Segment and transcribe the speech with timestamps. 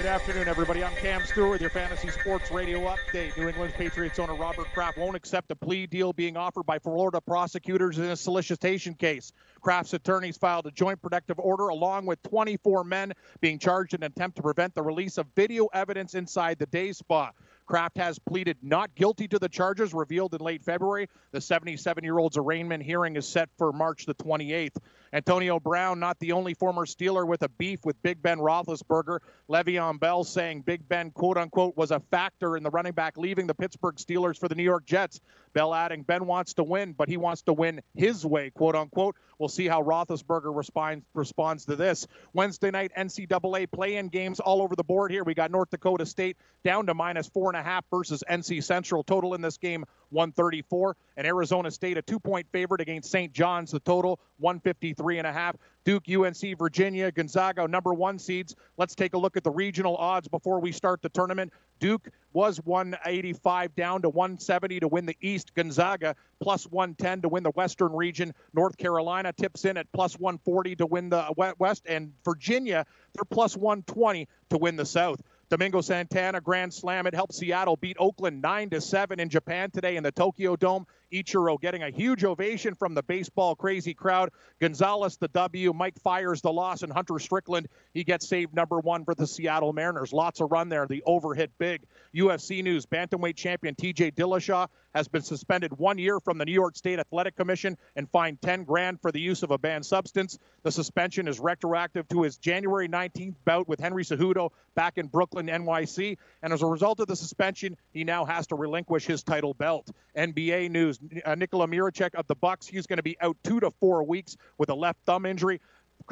[0.00, 0.82] Good afternoon, everybody.
[0.82, 3.36] I'm Cam Stewart with your Fantasy Sports Radio update.
[3.36, 7.20] New England Patriots owner Robert Kraft won't accept a plea deal being offered by Florida
[7.20, 9.30] prosecutors in a solicitation case.
[9.60, 14.10] Kraft's attorneys filed a joint protective order along with 24 men being charged in an
[14.10, 17.32] attempt to prevent the release of video evidence inside the day spa.
[17.66, 21.10] Kraft has pleaded not guilty to the charges revealed in late February.
[21.32, 24.78] The 77 year old's arraignment hearing is set for March the 28th.
[25.12, 29.18] Antonio Brown, not the only former Steeler with a beef with Big Ben Roethlisberger.
[29.48, 33.46] Le'Veon Bell saying Big Ben, quote unquote, was a factor in the running back leaving
[33.46, 35.20] the Pittsburgh Steelers for the New York Jets.
[35.52, 39.16] Bell adding, Ben wants to win, but he wants to win his way, quote unquote.
[39.38, 42.06] We'll see how Roethlisberger responds responds to this.
[42.32, 45.24] Wednesday night NCAA play-in games all over the board here.
[45.24, 49.02] We got North Dakota State down to minus four and a half versus NC Central.
[49.02, 50.96] Total in this game 134.
[51.16, 53.32] And Arizona State a two-point favorite against St.
[53.32, 53.70] John's.
[53.70, 55.56] The total 153 and a half.
[55.84, 58.54] Duke, UNC, Virginia, Gonzaga, number one seeds.
[58.76, 61.52] Let's take a look at the regional odds before we start the tournament.
[61.78, 65.54] Duke was 185 down to 170 to win the East.
[65.54, 68.34] Gonzaga plus 110 to win the Western region.
[68.52, 71.86] North Carolina tips in at plus 140 to win the West.
[71.88, 75.20] And Virginia, they're plus 120 to win the South.
[75.50, 77.08] Domingo Santana grand slam.
[77.08, 80.86] It helped Seattle beat Oakland 9 to 7 in Japan today in the Tokyo Dome.
[81.12, 84.30] Ichiro getting a huge ovation from the baseball crazy crowd.
[84.60, 89.04] Gonzales the W, Mike Fiers the loss, and Hunter Strickland he gets saved number one
[89.04, 90.12] for the Seattle Mariners.
[90.12, 90.86] Lots of run there.
[90.86, 91.82] The overhit big.
[92.14, 94.12] UFC news: bantamweight champion T.J.
[94.12, 98.40] Dillashaw has been suspended one year from the New York State Athletic Commission and fined
[98.42, 100.38] 10 grand for the use of a banned substance.
[100.62, 105.46] The suspension is retroactive to his January 19th bout with Henry Cejudo back in Brooklyn,
[105.46, 106.16] NYC.
[106.42, 109.90] And as a result of the suspension, he now has to relinquish his title belt.
[110.16, 113.70] NBA news: uh, Nikola Mirotic of the Bucks, he's going to be out two to
[113.80, 115.60] four weeks with a left thumb injury.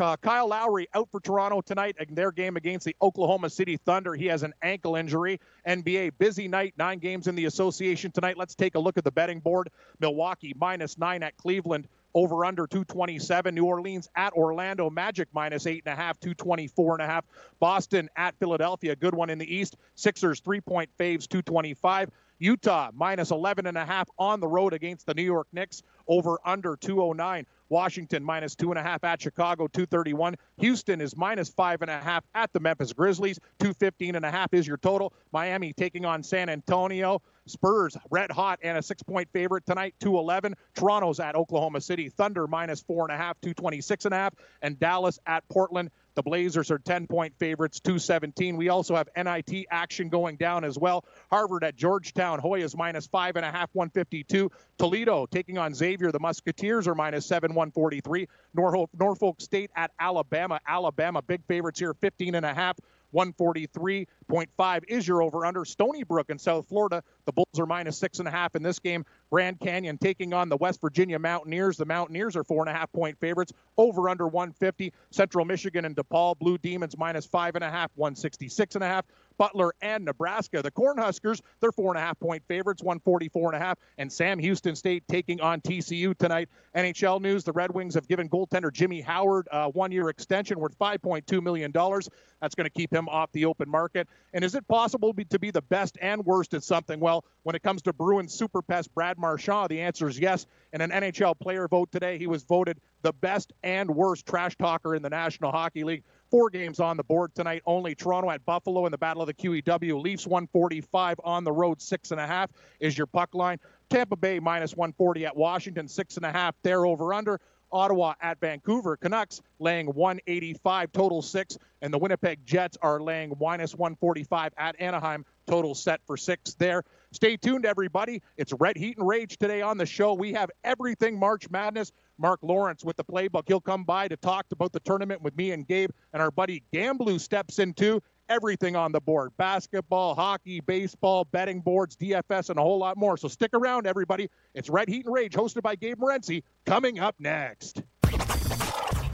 [0.01, 4.15] Uh, Kyle Lowry out for Toronto tonight in their game against the Oklahoma City Thunder.
[4.15, 5.41] He has an ankle injury.
[5.67, 8.37] NBA busy night, nine games in the association tonight.
[8.39, 9.71] Let's take a look at the betting board.
[9.99, 11.89] Milwaukee minus nine at Cleveland.
[12.15, 13.55] Over under 227.
[13.55, 14.89] New Orleans at Orlando.
[14.89, 17.25] Magic minus eight and a half, 224 and a half.
[17.61, 18.97] Boston at Philadelphia.
[18.97, 19.77] Good one in the East.
[19.95, 22.11] Sixers three point faves, 225.
[22.39, 25.83] Utah minus 11 and a half on the road against the New York Knicks.
[26.07, 27.47] Over under 209.
[27.69, 30.37] Washington minus two and a half at Chicago, 231.
[30.59, 34.53] Houston is minus five and a half at the Memphis Grizzlies, 215 and a half
[34.55, 35.13] is your total.
[35.33, 37.21] Miami taking on San Antonio.
[37.47, 40.55] Spurs red hot and a six point favorite tonight, 211.
[40.75, 42.09] Toronto's at Oklahoma City.
[42.09, 44.35] Thunder minus four and a half, 226 and a half.
[44.63, 45.91] And Dallas at Portland.
[46.19, 48.57] The Blazers are 10 point favorites, 217.
[48.57, 51.05] We also have NIT action going down as well.
[51.31, 52.41] Harvard at Georgetown.
[52.41, 54.51] Hoyas minus five and a half, 152.
[54.79, 56.11] Toledo taking on Xavier.
[56.11, 58.27] The Musketeers are minus seven, 143.
[58.53, 60.59] Norfolk, Norfolk State at Alabama.
[60.67, 62.77] Alabama, big favorites here, 15 and a half.
[63.15, 65.65] 143.5 is your over under.
[65.65, 68.79] Stony Brook in South Florida, the Bulls are minus six and a half in this
[68.81, 69.05] game.
[69.31, 71.77] Grand Canyon taking on the West Virginia Mountaineers.
[71.77, 73.53] The Mountaineers are four and a half point favorites.
[73.77, 74.93] Over under 150.
[75.11, 79.05] Central Michigan and DePaul Blue Demons minus five and a half, 166 and a half.
[79.39, 80.63] Butler and Nebraska.
[80.63, 83.79] The Cornhuskers, they're four and a half point favorites, 144 and a half.
[83.97, 86.49] And Sam Houston State taking on TCU tonight.
[86.75, 91.43] NHL news: The Red Wings have given goaltender Jimmy Howard a one-year extension worth 5.2
[91.43, 92.09] million dollars.
[92.41, 94.09] That's going to keep him off the open market.
[94.33, 97.01] And is it possible to be the best and worst at something?
[97.01, 100.47] Well, when it comes to Bruins super pest Brad Marchand, the answer is yes.
[100.73, 104.95] In an NHL player vote today, he was voted the best and worst trash talker
[104.95, 106.05] in the National Hockey League.
[106.31, 107.63] Four games on the board tonight.
[107.65, 110.01] Only Toronto at Buffalo in the Battle of the QEW.
[110.01, 112.51] Leafs 145 on the road, six and a half
[112.81, 113.59] is your puck line.
[113.89, 117.41] Tampa Bay minus 140 at Washington, six and a half there over under.
[117.71, 118.97] Ottawa at Vancouver.
[118.97, 121.59] Canucks laying 185, total six.
[121.83, 126.85] And the Winnipeg Jets are laying minus 145 at Anaheim, total set for six there.
[127.11, 128.23] Stay tuned, everybody.
[128.37, 130.15] It's Red Heat and Rage today on the show.
[130.15, 131.91] We have everything March Madness.
[132.19, 133.45] Marc Lawrence with the playbook.
[133.47, 135.91] He'll come by to talk about the tournament with me and Gabe.
[136.13, 141.97] And our buddy Gamblu steps into everything on the board basketball, hockey, baseball, betting boards,
[141.97, 143.17] DFS, and a whole lot more.
[143.17, 144.29] So stick around, everybody.
[144.55, 147.83] It's Red Heat and Rage, hosted by Gabe Morency, coming up next.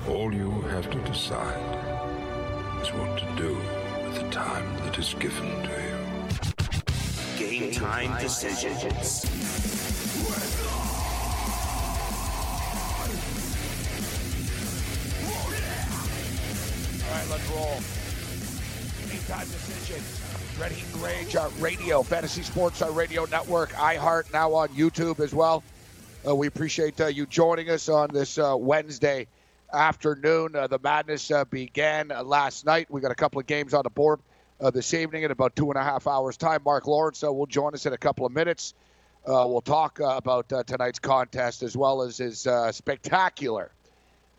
[0.08, 1.60] All you have to decide
[2.82, 3.56] is what to do
[4.04, 5.93] with the time that is given to you.
[7.50, 9.26] Game time decisions.
[17.04, 17.80] All right, let's roll.
[19.10, 20.20] Game time decisions.
[20.62, 25.62] And Rage uh, Radio, Fantasy Sports uh, Radio Network, iHeart, now on YouTube as well.
[26.26, 29.26] Uh, we appreciate uh, you joining us on this uh, Wednesday
[29.70, 30.56] afternoon.
[30.56, 32.90] Uh, the madness uh, began last night.
[32.90, 34.20] We got a couple of games on the board
[34.60, 36.60] uh, this evening in about two and a half hours' time.
[36.64, 38.74] Marc Lawrence will join us in a couple of minutes.
[39.26, 43.70] Uh, we'll talk uh, about uh, tonight's contest as well as his spectacular.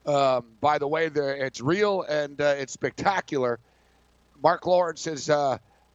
[0.06, 3.60] Um, by the way, there, it's real and it's spectacular.
[4.44, 5.30] Marc Lawrence's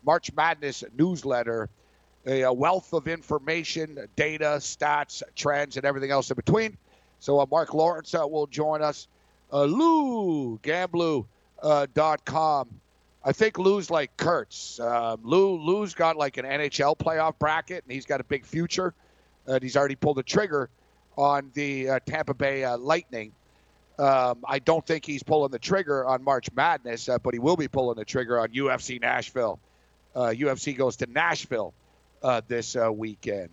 [0.05, 1.69] March Madness newsletter,
[2.26, 6.76] a, wealth of information, data, stats, trends, and everything else in between.
[7.20, 9.06] So uh, Marc Lawrence uh, will join us.
[9.52, 10.58] Uh, Lou
[13.25, 13.28] Uh.
[13.28, 14.81] I think Lou's like Kurtz.
[14.81, 18.94] Um, Lou Lou's got like an NHL playoff bracket, and he's got a big future.
[19.46, 20.69] And he's already pulled the trigger
[21.17, 23.32] on the uh, Tampa Bay uh, Lightning.
[23.99, 27.56] Um, I don't think he's pulling the trigger on March Madness, uh, but he will
[27.56, 29.58] be pulling the trigger on UFC Nashville.
[30.14, 31.75] Uh, UFC goes to Nashville
[32.23, 33.50] uh, this uh, weekend.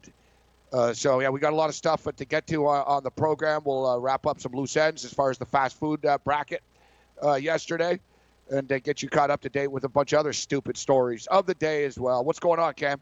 [0.72, 3.12] Uh, so yeah, we got a lot of stuff to get to uh, on the
[3.12, 3.62] program.
[3.64, 6.62] We'll uh, wrap up some loose ends as far as the fast food uh, bracket
[7.24, 8.00] uh, yesterday,
[8.50, 11.28] and uh, get you caught up to date with a bunch of other stupid stories
[11.28, 12.24] of the day as well.
[12.24, 13.00] What's going on, Cam?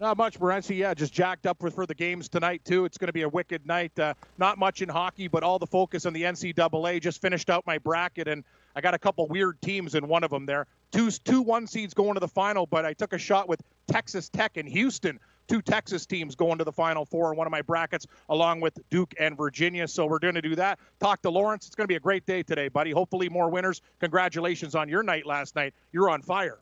[0.00, 0.78] Not much, Morency.
[0.78, 2.86] Yeah, just jacked up for, for the games tonight, too.
[2.86, 3.98] It's going to be a wicked night.
[3.98, 7.02] Uh, not much in hockey, but all the focus on the NCAA.
[7.02, 8.42] Just finished out my bracket, and
[8.74, 10.66] I got a couple weird teams in one of them there.
[10.90, 14.30] Two, two one seeds going to the final, but I took a shot with Texas
[14.30, 15.20] Tech and Houston.
[15.50, 18.78] Two Texas teams going to the Final Four in one of my brackets, along with
[18.88, 19.88] Duke and Virginia.
[19.88, 20.78] So we're going to do that.
[21.00, 21.66] Talk to Lawrence.
[21.66, 22.92] It's going to be a great day today, buddy.
[22.92, 23.82] Hopefully, more winners.
[23.98, 25.74] Congratulations on your night last night.
[25.90, 26.58] You're on fire.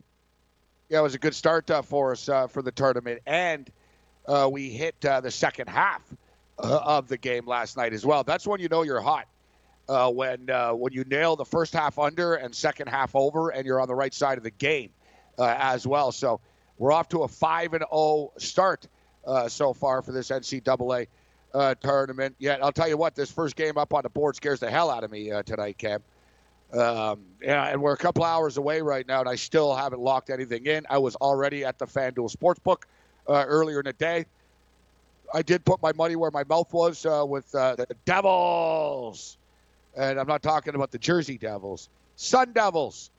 [0.88, 3.70] Yeah, it was a good start uh, for us uh, for the tournament, and
[4.26, 6.00] uh, we hit uh, the second half
[6.58, 8.24] uh, of the game last night as well.
[8.24, 9.26] That's when you know you're hot.
[9.86, 13.82] Uh, when when you nail the first half under and second half over, and you're
[13.82, 14.92] on the right side of the game
[15.38, 16.10] as well.
[16.10, 16.40] So
[16.78, 18.86] we're off to a five and zero start
[19.26, 21.06] uh, so far for this NCAA
[21.54, 22.34] uh, tournament.
[22.38, 24.90] Yet I'll tell you what, this first game up on the board scares the hell
[24.90, 26.02] out of me uh, tonight, Cam.
[26.72, 30.28] Um, yeah, and we're a couple hours away right now, and I still haven't locked
[30.28, 30.86] anything in.
[30.90, 32.82] I was already at the FanDuel Sportsbook
[33.26, 34.26] uh, earlier in the day.
[35.32, 39.38] I did put my money where my mouth was uh, with uh, the Devils,
[39.96, 43.10] and I'm not talking about the Jersey Devils, Sun Devils,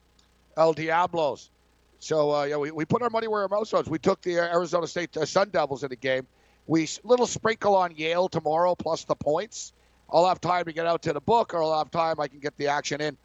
[0.56, 1.50] El Diablos.
[2.00, 3.88] So uh, yeah, we, we put our money where our mouth was.
[3.88, 6.26] We took the Arizona State uh, Sun Devils in the game.
[6.66, 9.72] We little sprinkle on Yale tomorrow plus the points.
[10.10, 12.40] I'll have time to get out to the book, or I'll have time I can
[12.40, 13.16] get the action in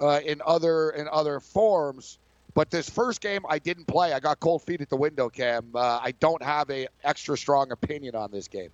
[0.00, 2.18] uh, in other in other forms.
[2.54, 4.12] But this first game, I didn't play.
[4.12, 5.70] I got cold feet at the window, Cam.
[5.74, 8.70] Uh, I don't have a extra strong opinion on this game.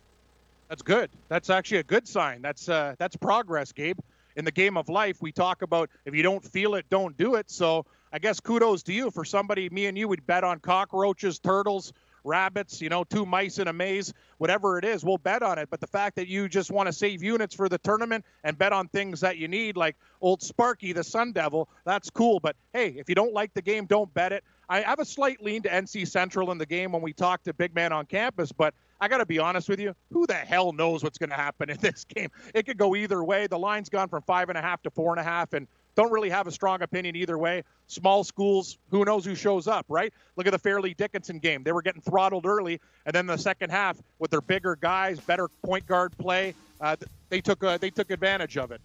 [0.68, 1.10] That's good.
[1.28, 2.42] That's actually a good sign.
[2.42, 3.98] That's uh, that's progress, Gabe.
[4.36, 7.34] In the game of life, we talk about if you don't feel it, don't do
[7.34, 7.50] it.
[7.50, 9.68] So I guess kudos to you for somebody.
[9.70, 11.92] Me and you would bet on cockroaches, turtles,
[12.24, 15.68] rabbits, you know, two mice in a maze, whatever it is, we'll bet on it.
[15.70, 18.72] But the fact that you just want to save units for the tournament and bet
[18.72, 22.40] on things that you need, like old Sparky, the Sun Devil, that's cool.
[22.40, 24.44] But hey, if you don't like the game, don't bet it.
[24.68, 27.54] I have a slight lean to NC Central in the game when we talk to
[27.54, 29.94] Big Man on campus, but I got to be honest with you.
[30.12, 32.30] Who the hell knows what's going to happen in this game?
[32.54, 33.46] It could go either way.
[33.46, 35.66] The line's gone from five and a half to four and a half, and
[35.98, 37.64] don't really have a strong opinion either way.
[37.88, 40.14] Small schools, who knows who shows up, right?
[40.36, 41.64] Look at the Fairleigh Dickinson game.
[41.64, 45.48] They were getting throttled early, and then the second half, with their bigger guys, better
[45.64, 46.94] point guard play, uh,
[47.30, 48.80] they took uh, they took advantage of it.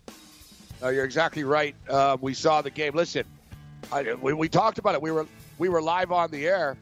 [0.81, 1.75] Uh, you're exactly right.
[1.87, 2.95] Uh, we saw the game.
[2.95, 3.25] Listen,
[3.91, 5.01] I, we, we talked about it.
[5.01, 5.27] We were
[5.59, 6.77] we were live on the air,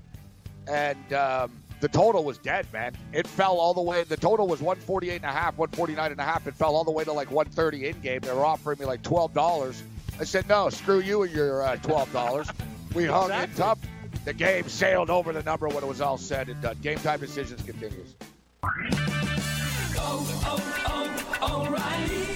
[0.65, 2.95] and um, the total was dead, man.
[3.11, 4.05] It fell all the way.
[4.05, 6.47] The total was 148 and a half, 149 and a half.
[6.47, 8.21] It fell all the way to like 130 in game.
[8.21, 9.83] They were offering me like twelve dollars.
[10.21, 12.47] I said no, screw you and your uh, twelve dollars.
[12.93, 13.51] We hung Exactly.
[13.53, 13.79] in tough.
[14.23, 16.77] The game sailed over the number when it was all said and done.
[16.83, 18.13] Game time decisions continues.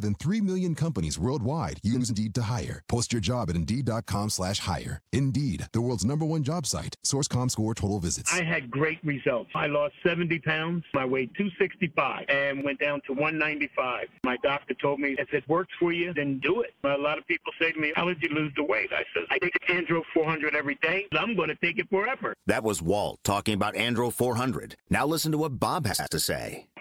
[0.00, 2.82] than 3 million companies worldwide use Indeed to hire.
[2.88, 5.00] Post your job at Indeed.com slash hire.
[5.12, 6.96] Indeed, the world's number one job site.
[7.02, 8.32] Source.com score total visits.
[8.32, 9.50] I had great results.
[9.54, 10.84] I lost 70 pounds.
[10.94, 14.08] I weighed 265 and went down to 195.
[14.22, 16.74] My doctor told me, if it works for you, then do it.
[16.84, 18.90] A lot of people say to me, how did you lose the weight?
[18.92, 21.06] I said, I take Andro 400 every day.
[21.12, 22.34] I'm going to take it forever.
[22.46, 24.76] That was Walt talking about Andro 400.
[24.90, 26.66] Now listen to what Bob has to say.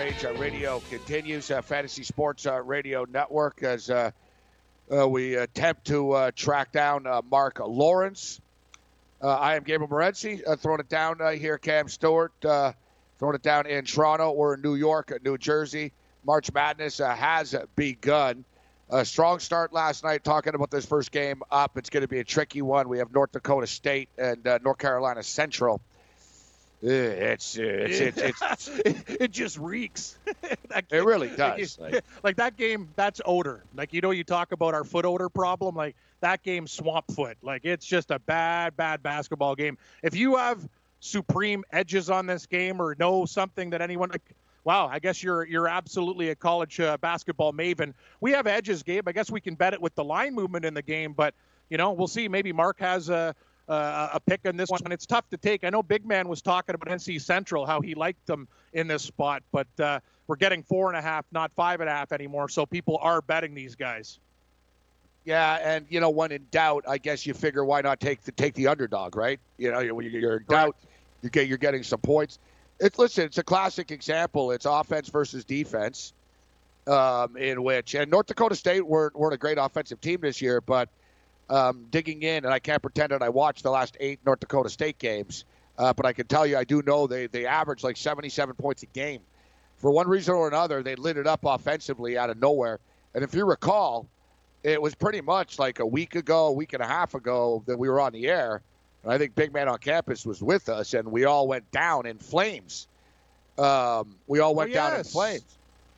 [0.00, 1.50] Rage uh, Radio continues.
[1.50, 4.10] Uh, Fantasy Sports uh, Radio Network as uh,
[4.90, 8.40] uh, we attempt to uh, track down Marc Lawrence.
[9.20, 11.58] I am Gabriel Morency, throwing it down here.
[11.58, 14.32] Cam Stewart throwing it down in Toronto.
[14.32, 15.92] We're in New York, New Jersey.
[16.24, 18.46] March Madness has begun.
[18.88, 21.76] A strong start last night talking about this first game up.
[21.76, 22.88] It's going to be a tricky one.
[22.88, 25.82] We have North Dakota State and North Carolina Central.
[26.82, 30.18] It's it's it's, it's, it's it just reeks.
[30.72, 31.78] it really does.
[31.78, 33.62] Like, like, that game, that's odor.
[33.74, 35.74] Like you know, you talk about our foot odor problem.
[35.74, 37.36] Like that game, swamp foot.
[37.42, 39.76] Like it's just a bad, bad basketball game.
[40.02, 40.66] If you have
[41.00, 44.34] supreme edges on this game or know something that anyone, like,
[44.64, 47.92] wow, I guess you're you're absolutely a college uh, basketball maven.
[48.22, 49.06] We have edges, Gabe.
[49.06, 51.34] I guess we can bet it with the line movement in the game, but
[51.68, 52.26] you know, we'll see.
[52.26, 53.34] Maybe Marc has a
[53.70, 54.80] uh, a pick on this one.
[54.84, 55.64] And it's tough to take.
[55.64, 59.02] I know Big Man was talking about NC Central, how he liked them in this
[59.02, 62.48] spot, but uh, we're getting four and a half, not five and a half anymore.
[62.48, 64.18] So people are betting these guys.
[65.24, 68.32] Yeah, and you know, when in doubt, I guess you figure why not take the
[68.32, 69.38] take the underdog, right?
[69.58, 70.76] You know, when you're in doubt,
[71.22, 72.38] you get you're getting some points.
[72.80, 74.50] It's listen, it's a classic example.
[74.50, 76.14] It's offense versus defense,
[76.86, 80.62] um, in which and North Dakota State weren't weren't a great offensive team this year,
[80.62, 80.88] but
[81.50, 84.70] um, digging in, and I can't pretend that I watched the last eight North Dakota
[84.70, 85.44] State games,
[85.76, 88.82] uh, but I can tell you I do know they they average like 77 points
[88.82, 89.20] a game.
[89.76, 92.78] For one reason or another, they lit it up offensively out of nowhere.
[93.14, 94.06] And if you recall,
[94.62, 97.78] it was pretty much like a week ago, a week and a half ago that
[97.78, 98.60] we were on the air.
[99.02, 102.06] And I think Big Man on Campus was with us, and we all went down
[102.06, 102.86] in flames.
[103.58, 104.90] Um, we all went oh, yes.
[104.90, 105.44] down in flames.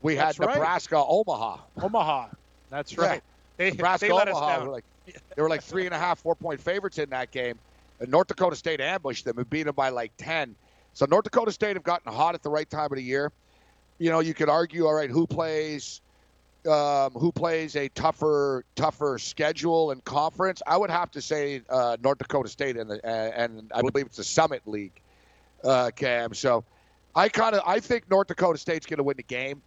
[0.03, 0.55] We That's had right.
[0.55, 1.59] Nebraska, Omaha.
[1.83, 2.29] Omaha.
[2.71, 3.05] That's Yeah.
[3.05, 3.23] right.
[3.57, 4.67] They, Nebraska, they let us Omaha down.
[4.67, 7.59] were like they were like three and a half, four point favorites in that game.
[8.01, 10.55] And North Dakota State ambushed them and beat them by like ten.
[10.95, 13.33] So North Dakota State have gotten hot at the right time of the year.
[13.99, 16.01] You know, you could argue, all right, who plays,
[16.69, 20.61] um, who plays a tougher, tougher schedule and conference?
[20.67, 24.17] I would have to say uh, North Dakota State, and the, and I believe it's
[24.17, 25.01] the Summit League,
[25.65, 26.35] uh, Cam.
[26.35, 26.65] So
[27.15, 29.63] I kind of I think North Dakota State's going to win the game,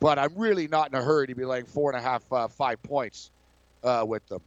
[0.00, 2.48] but I'm really not in a hurry to be laying four and a half, uh,
[2.48, 3.30] five points
[3.82, 4.42] uh, with them.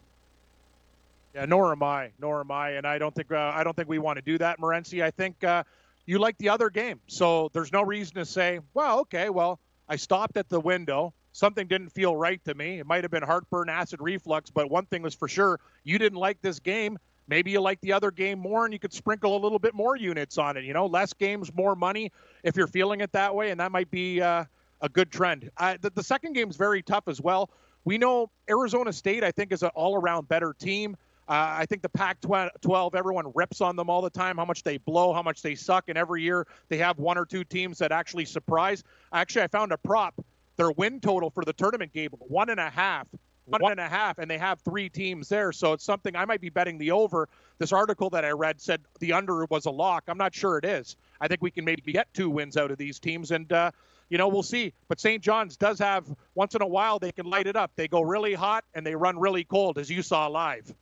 [1.34, 2.12] Yeah, nor am I.
[2.20, 2.72] Nor am I.
[2.72, 5.04] And I don't think uh, I don't think we want to do that, Morency.
[5.04, 5.64] I think uh,
[6.06, 9.96] you like the other game, so there's no reason to say, well, okay, well, I
[9.96, 11.14] stopped at the window.
[11.34, 12.80] Something didn't feel right to me.
[12.80, 16.20] It might have been heartburn, acid reflux, but one thing was for sure: you didn't
[16.20, 16.98] like this game.
[17.28, 19.96] Maybe you like the other game more, and you could sprinkle a little bit more
[19.96, 20.66] units on it.
[20.66, 22.12] You know, less games, more money.
[22.44, 24.44] If you're feeling it that way, and that might be uh,
[24.82, 25.50] a good trend.
[25.58, 27.50] The, the second game is very tough as well.
[27.86, 30.98] We know Arizona State, I think, is an all-around better team.
[31.32, 34.64] Uh, I think the Pac 12, everyone rips on them all the time, how much
[34.64, 35.86] they blow, how much they suck.
[35.88, 38.84] And every year they have one or two teams that actually surprise.
[39.14, 40.14] Actually, I found a prop.
[40.58, 43.08] Their win total for the tournament game, one and a half.
[43.46, 45.54] One and a half, and they have three teams there.
[45.54, 47.30] So it's something I might be betting the over.
[47.60, 50.04] This article that I read said the under was a lock.
[50.10, 50.98] I'm not sure it is.
[51.22, 53.32] I think we can maybe get two wins out of these teams.
[53.32, 53.72] And, uh,
[54.10, 54.74] you know, we'll see.
[54.90, 55.24] But St.
[55.24, 57.72] John's does have, once in a while, they can light it up.
[57.78, 60.74] They go really hot and they run really cold, as you saw live.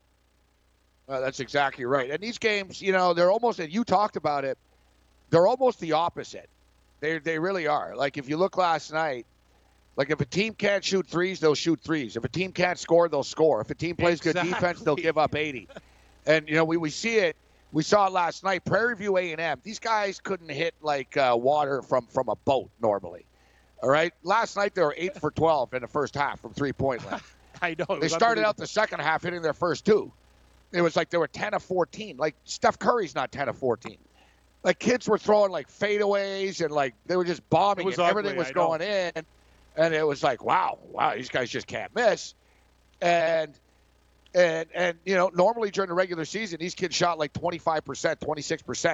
[1.09, 2.11] Uh, that's exactly right.
[2.11, 4.57] And these games, you know, they're almost, and you talked about it,
[5.31, 6.49] they're almost the opposite.
[6.99, 7.95] They, they really are.
[7.95, 9.25] Like, if you look last night,
[9.95, 12.15] like if a team can't shoot threes, they'll shoot threes.
[12.15, 13.59] If a team can't score, they'll score.
[13.59, 14.43] If a team plays exactly.
[14.43, 15.67] good defense, they'll give up 80.
[16.27, 17.35] and, you know, we, we see it.
[17.71, 18.63] We saw it last night.
[18.63, 19.59] Prairie View A&M.
[19.63, 23.25] These guys couldn't hit like uh, water from from a boat normally.
[23.83, 24.11] All right.
[24.23, 27.21] Last night they were eight for 12 in the first half from three point land.
[27.61, 27.99] I know.
[27.99, 30.11] They started out the second half hitting their first two
[30.71, 32.17] it was like they were 10 of 14.
[32.17, 33.97] Like Steph Curry's not 10 of 14.
[34.63, 38.49] Like kids were throwing like fadeaways and like they were just bombing was everything was
[38.49, 39.11] I going know.
[39.15, 39.25] in.
[39.77, 42.33] And it was like, wow, wow, these guys just can't miss.
[43.01, 43.57] And
[44.35, 48.93] and and you know, normally during the regular season, these kids shot like 25%, 26%,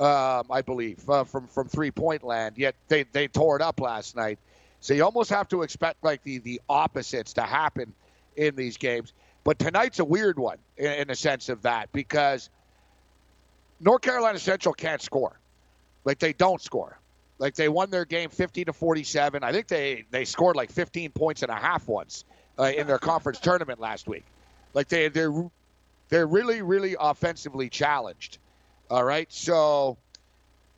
[0.00, 2.56] um, I believe, uh, from from three point land.
[2.56, 4.38] Yet they they tore it up last night.
[4.80, 7.92] So you almost have to expect like the the opposites to happen
[8.36, 9.12] in these games.
[9.44, 12.50] But tonight's a weird one in, in the sense of that because
[13.78, 15.38] North Carolina Central can't score.
[16.04, 16.98] Like they don't score.
[17.38, 19.42] Like they won their game 50 to 47.
[19.42, 22.24] I think they they scored like 15 points and a half once
[22.58, 24.24] uh, in their conference tournament last week.
[24.72, 25.32] Like they they're
[26.08, 28.38] they're really really offensively challenged.
[28.90, 29.96] All right, so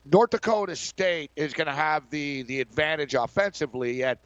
[0.04, 4.18] North Dakota State is going to have the the advantage offensively, and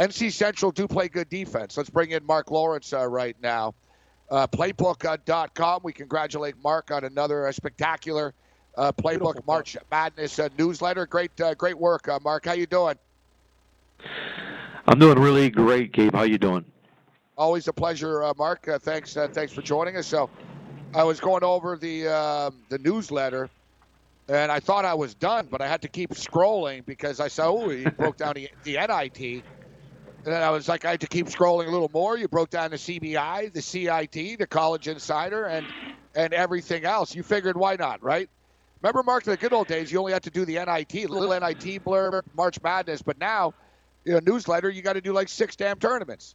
[0.00, 1.76] NC Central do play good defense.
[1.76, 3.74] Let's bring in Marc Lawrence uh, right now.
[4.30, 5.80] Uh, playbook.com.
[5.84, 8.32] We congratulate Marc on another uh, spectacular
[8.78, 9.44] uh, Playbook Beautiful.
[9.46, 11.04] March Madness uh, newsletter.
[11.04, 12.46] Great, uh, great work, uh, Marc.
[12.46, 12.94] How you doing?
[14.86, 16.14] I'm doing really great, Gabe.
[16.14, 16.64] How you doing?
[17.36, 18.68] Always a pleasure, uh, Marc.
[18.68, 20.06] Uh, thanks, uh, thanks for joining us.
[20.06, 20.30] So,
[20.94, 23.50] I was going over the um the newsletter,
[24.28, 27.48] and I thought I was done, but I had to keep scrolling because I saw
[27.48, 29.44] oh, he broke down the, the NIT,
[30.24, 32.18] and then I was like, I had to keep scrolling a little more.
[32.18, 35.66] You broke down the CBI, the CIT, the College Insider, and
[36.14, 37.14] and everything else.
[37.14, 38.28] You figured why not, right?
[38.82, 41.28] Remember, Marc, the good old days, you only had to do the NIT, the little
[41.28, 43.52] NIT blurb, March Madness, but now,
[44.04, 46.34] you know, newsletter, you got to do like six damn tournaments.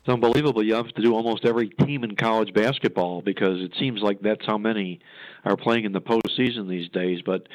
[0.00, 0.64] It's unbelievable.
[0.64, 4.44] You have to do almost every team in college basketball because it seems like that's
[4.44, 4.98] how many
[5.44, 7.20] are playing in the postseason these days.
[7.24, 7.46] But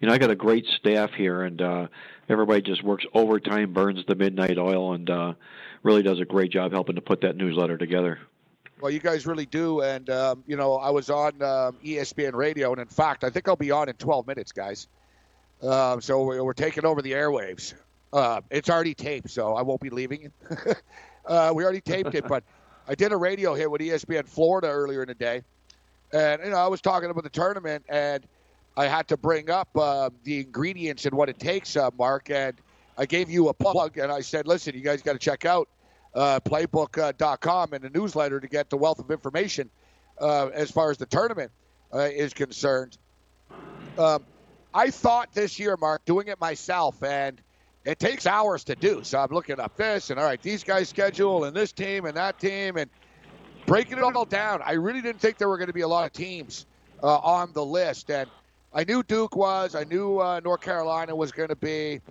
[0.00, 1.86] you know, I got a great staff here, and uh,
[2.28, 5.34] everybody just works overtime, burns the midnight oil, and uh,
[5.82, 8.18] really does a great job helping to put that newsletter together.
[8.80, 12.72] Well, you guys really do, and um, you know, I was on um, ESPN Radio,
[12.72, 14.88] and in fact, I think I'll be on in 12 minutes, guys.
[15.62, 17.72] Um, so we're, taking over the airwaves.
[18.12, 20.30] Uh, it's already taped, so I won't be leaving.
[21.26, 22.44] uh, we already taped it, but
[22.86, 25.42] I did a radio hit with ESPN Florida earlier in the day,
[26.12, 28.26] and you know, I was talking about the tournament, and
[28.76, 32.54] I had to bring up uh, the ingredients and what it takes, uh, Marc, and
[32.98, 35.68] I gave you a plug, and I said, listen, you guys got to check out
[36.14, 39.70] uh, playbook.com and the newsletter to get the wealth of information
[40.20, 41.50] uh, as far as the tournament
[41.92, 42.96] uh, is concerned.
[43.98, 44.24] Um,
[44.74, 47.40] I thought this year, Marc, doing it myself, and
[47.84, 49.00] it takes hours to do.
[49.04, 52.16] So I'm looking up this, and all right, these guys' schedule, and this team, and
[52.16, 52.90] that team, and
[53.64, 54.60] breaking it all down.
[54.64, 56.66] I really didn't think there were going to be a lot of teams
[57.02, 58.28] uh, on the list, and
[58.76, 59.74] I knew Duke was.
[59.74, 62.02] I knew uh, North Carolina was going to be.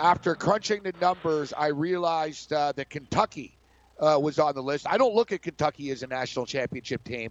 [0.00, 3.56] After crunching the numbers, I realized uh, that Kentucky
[4.00, 4.84] uh, was on the list.
[4.88, 7.30] I don't look at Kentucky as a national championship team,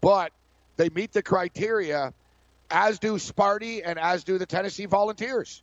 [0.00, 0.32] but
[0.78, 2.14] they meet the criteria,
[2.70, 5.62] as do Sparty and as do the Tennessee Volunteers.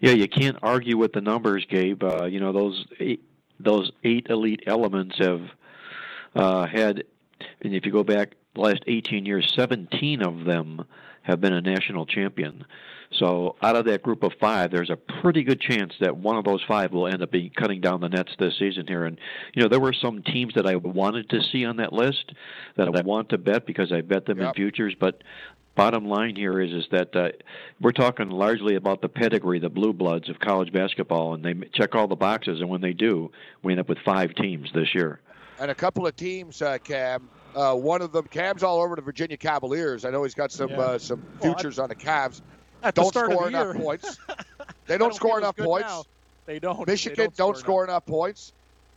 [0.00, 2.02] Yeah, you can't argue with the numbers, Gabe.
[2.02, 3.22] Uh, you know those eight,
[3.60, 5.42] those eight elite elements have
[6.34, 7.04] uh, had,
[7.60, 10.84] and if you go back the last 18 years, 17 of them
[11.22, 12.64] have been a national champion.
[13.18, 16.44] So out of that group of five, there's a pretty good chance that one of
[16.44, 19.04] those five will end up being cutting down the nets this season here.
[19.04, 19.18] And
[19.54, 22.32] you know, there were some teams that I wanted to see on that list
[22.76, 24.48] that I want to bet because I bet them yep.
[24.48, 25.22] in futures, but
[25.74, 27.28] bottom line here is is that uh,
[27.80, 31.94] we're talking largely about the pedigree, the blue bloods of college basketball, and they check
[31.94, 32.60] all the boxes.
[32.60, 33.30] And when they do,
[33.62, 35.20] we end up with five teams this year.
[35.58, 37.28] And a couple of teams, uh, Cam.
[37.54, 40.04] Uh, one of them, Cam's all over the Virginia Cavaliers.
[40.04, 40.80] I know he's got some yeah.
[40.80, 42.42] Uh, some futures well, on the Cavs.
[42.94, 44.18] don't score enough points.
[44.86, 45.88] They don't, don't score enough points.
[45.88, 46.04] Now.
[46.44, 46.86] They don't.
[46.86, 48.06] Michigan they don't, don't score, enough.
[48.06, 48.52] enough points.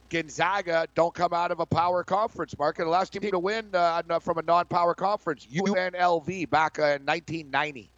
[0.09, 2.79] Gonzaga don't come out of a power conference, Marc.
[2.79, 7.05] And the last team to win uh, from a non-power conference, UNLV, back uh, in
[7.05, 7.89] 1990.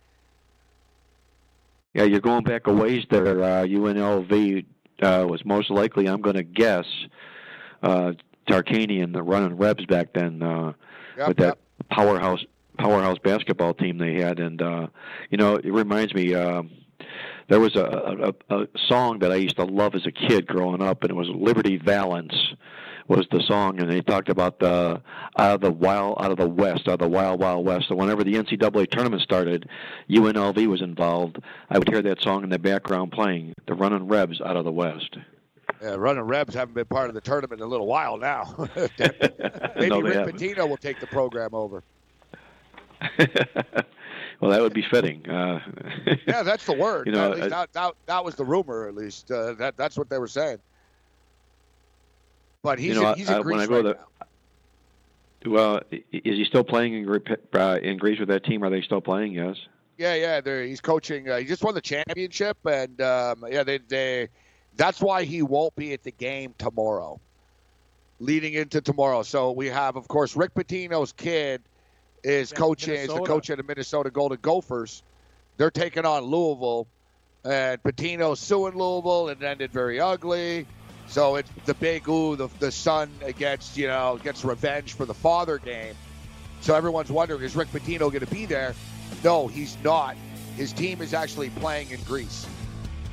[1.94, 3.42] Yeah, you're going back a ways there.
[3.44, 4.66] Uh, UNLV
[5.02, 6.86] uh, was most likely, I'm going to guess,
[7.82, 8.14] uh,
[8.50, 10.74] Tarkanian, the running Rebs back then uh,
[11.18, 11.90] yep, with that yep.
[11.90, 12.44] powerhouse
[12.78, 14.88] powerhouse basketball team they had, and uh,
[15.30, 16.34] you know, it reminds me.
[16.34, 16.64] Uh,
[17.48, 20.84] there was a, a, a song that I used to love as a kid growing
[20.84, 22.36] up, and it was Liberty Valance
[23.10, 25.02] was the song, and they talked about the
[25.38, 27.88] out of the wild, out of the west, out of the wild, wild west.
[27.90, 29.68] So whenever the NCAA tournament started,
[30.10, 31.40] UNLV was involved.
[31.72, 34.72] I would hear that song in the background playing, the Running Rebs out of the
[34.72, 35.18] west.
[35.82, 38.54] Yeah, running Rebs haven't been part of the tournament in a little while now.
[39.76, 40.38] Maybe no, Rick haven't.
[40.38, 41.84] Pitino will take the program over.
[44.42, 45.28] well, that would be fitting.
[45.30, 45.62] Uh,
[46.28, 47.08] yeah, that's the word.
[47.08, 49.32] You know, uh, that, that, that, was the rumor, at least.
[49.32, 50.60] Uh, that that's what they were saying.
[52.62, 53.94] But he's you know, in, he's in I right now.
[55.46, 58.64] Well, is he still playing in, uh, in Greece with that team?
[58.64, 59.34] Are they still playing?
[59.34, 59.56] Yes.
[59.98, 60.64] Yeah, yeah.
[60.64, 61.30] He's coaching.
[61.30, 64.30] Uh, he just won the championship, and um, yeah, they, they.
[64.76, 67.20] That's why he won't be at the game tomorrow.
[68.20, 71.62] Leading into tomorrow, so we have, of course, Rick Pitino's kid
[72.24, 75.04] is coaching is the coach of the Minnesota Golden Gophers.
[75.56, 76.88] They're taking on Louisville,
[77.46, 80.66] and Pitino suing Louisville, and ended very ugly.
[81.08, 85.14] So it's the big ooh, the the son gets you know gets revenge for the
[85.14, 85.96] father game.
[86.62, 88.76] So everyone's wondering is Rick Pitino going to be there?
[89.24, 90.16] No, he's not.
[90.56, 92.46] His team is actually playing in Greece.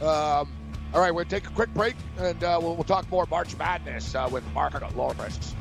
[0.02, 0.52] Um,
[0.96, 4.14] all right, to take a quick break, and uh, we'll, we'll, talk more March Madness
[4.14, 5.54] uh, with Marc Lawrence.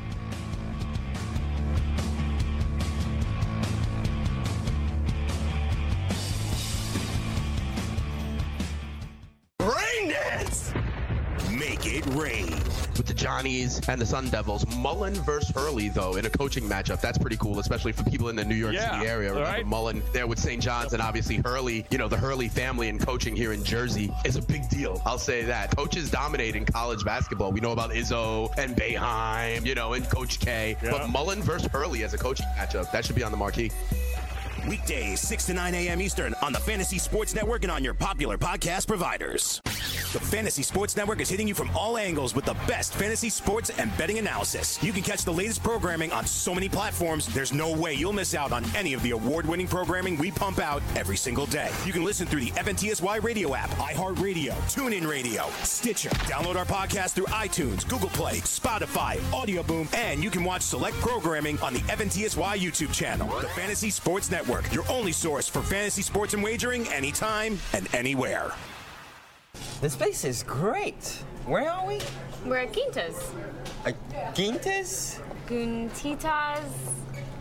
[11.58, 12.50] Make it rain.
[12.96, 14.66] With the Johnnies and the Sun Devils.
[14.76, 17.00] Mullin versus Hurley, though, in a coaching matchup.
[17.00, 19.30] That's pretty cool, especially for people in the New York yeah, City area.
[19.30, 19.66] Remember right.
[19.66, 20.62] Mullin there with St.
[20.62, 24.36] John's and obviously Hurley, you know, the Hurley family and coaching here in Jersey is
[24.36, 25.00] a big deal.
[25.06, 25.74] I'll say that.
[25.74, 27.52] Coaches dominate in college basketball.
[27.52, 30.76] We know about Izzo and Boeheim, you know, and Coach K.
[30.82, 30.90] Yeah.
[30.90, 33.70] But Mullin versus Hurley as a coaching matchup, that should be on the marquee.
[34.66, 36.00] Weekdays, 6 to 9 a.m.
[36.00, 39.62] Eastern on the Fantasy Sports Network and on your popular podcast providers.
[40.12, 43.70] The Fantasy Sports Network is hitting you from all angles with the best fantasy sports
[43.70, 44.82] and betting analysis.
[44.82, 48.34] You can catch the latest programming on so many platforms, there's no way you'll miss
[48.34, 51.70] out on any of the award winning programming we pump out every single day.
[51.84, 56.10] You can listen through the FNTSY radio app, iHeartRadio, TuneIn Radio, Stitcher.
[56.10, 60.96] Download our podcast through iTunes, Google Play, Spotify, Audio Boom, and you can watch select
[60.96, 63.28] programming on the FNTSY YouTube channel.
[63.40, 67.88] The Fantasy Sports Network Network, your only source for fantasy sports and wagering anytime and
[67.94, 68.52] anywhere.
[69.80, 71.22] This place is great.
[71.46, 72.00] Where are we?
[72.44, 73.32] We're at Quintas.
[73.84, 73.94] At
[74.34, 75.20] Quintas?
[75.46, 76.64] Guntitas.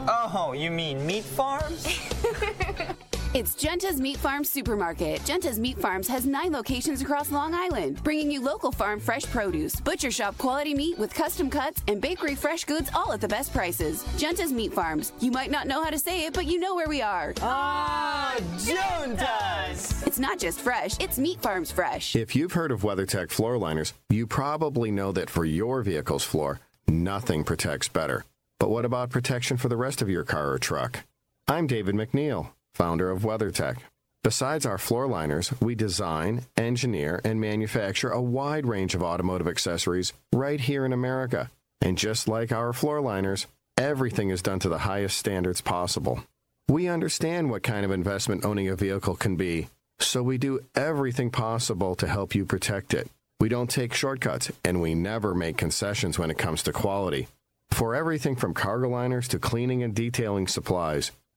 [0.07, 1.87] Oh, you mean meat farms?
[3.35, 5.21] It's Genta's Meat Farms Supermarket.
[5.25, 9.75] Genta's Meat Farms has nine locations across Long Island, bringing you local farm fresh produce,
[9.75, 13.51] butcher shop quality meat with custom cuts, and bakery fresh goods all at the best
[13.51, 14.05] prices.
[14.15, 15.11] Genta's Meat Farms.
[15.19, 17.33] You might not know how to say it, but you know where we are.
[17.41, 20.01] Ah, Genta's!
[20.07, 22.15] It's not just fresh, it's Meat Farms fresh.
[22.15, 26.61] If you've heard of WeatherTech floor liners, you probably know that for your vehicle's floor,
[26.87, 28.23] nothing protects better.
[28.61, 31.03] But what about protection for the rest of your car or truck?
[31.49, 33.77] I'm David MacNeil founder of WeatherTech.
[34.23, 40.13] Besides our floor liners, we design, engineer, and manufacture a wide range of automotive accessories
[40.33, 41.49] right here in America.
[41.81, 46.23] And just like our floor liners, everything is done to the highest standards possible.
[46.67, 49.67] We understand what kind of investment owning a vehicle can be,
[49.99, 53.09] so we do everything possible to help you protect it.
[53.39, 57.27] We don't take shortcuts, and we never make concessions when it comes to quality.
[57.69, 61.11] For everything from cargo liners to cleaning and detailing supplies,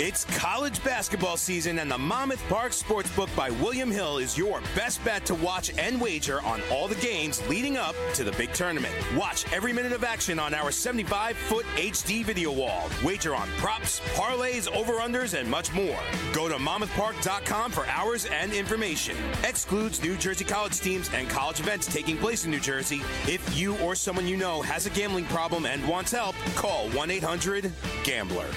[0.00, 5.04] It's college basketball season, and the Monmouth Park Sportsbook by William Hill is your best
[5.04, 8.92] bet to watch and wager on all the games leading up to the big tournament.
[9.16, 12.90] Watch every minute of action on our 75 foot HD video wall.
[13.04, 16.00] Wager on props, parlays, over unders, and much more.
[16.32, 19.16] Go to monmouthpark.com for hours and information.
[19.44, 23.00] Excludes New Jersey college teams and college events taking place in New Jersey.
[23.28, 27.10] If you or someone you know has a gambling problem and wants help, call 1
[27.12, 28.48] 800 GAMBLER.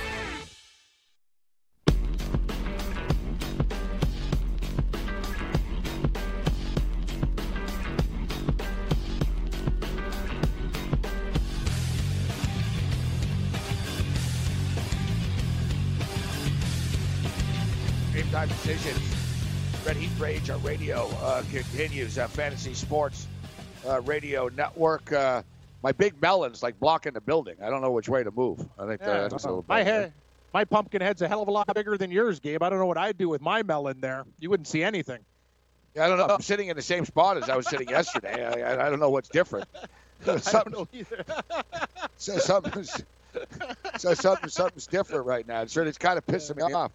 [18.67, 18.99] Decisions.
[19.85, 22.17] Red Heat Rage, our radio uh, continues.
[22.17, 23.25] Uh, Fantasy Sports
[23.87, 25.09] uh, Radio Network.
[25.09, 25.41] Uh,
[25.81, 27.55] my big melon's like blocking the building.
[27.63, 28.59] I don't know which way to move.
[28.77, 30.11] I think Yeah, that's a little my head,
[30.53, 32.61] my pumpkin head's a hell of a lot bigger than yours, Gabe.
[32.61, 34.25] I don't know what I'd do with my melon there.
[34.37, 35.19] You wouldn't see anything.
[35.95, 36.25] Yeah, I don't know.
[36.25, 38.45] I'm sitting in the same spot as I was sitting yesterday.
[38.45, 39.69] I, I, I don't know what's different.
[40.27, 41.23] I don't know either.
[42.17, 43.01] so something's
[43.97, 45.65] so something something's different right now.
[45.67, 46.91] So it's kind of pissing me off,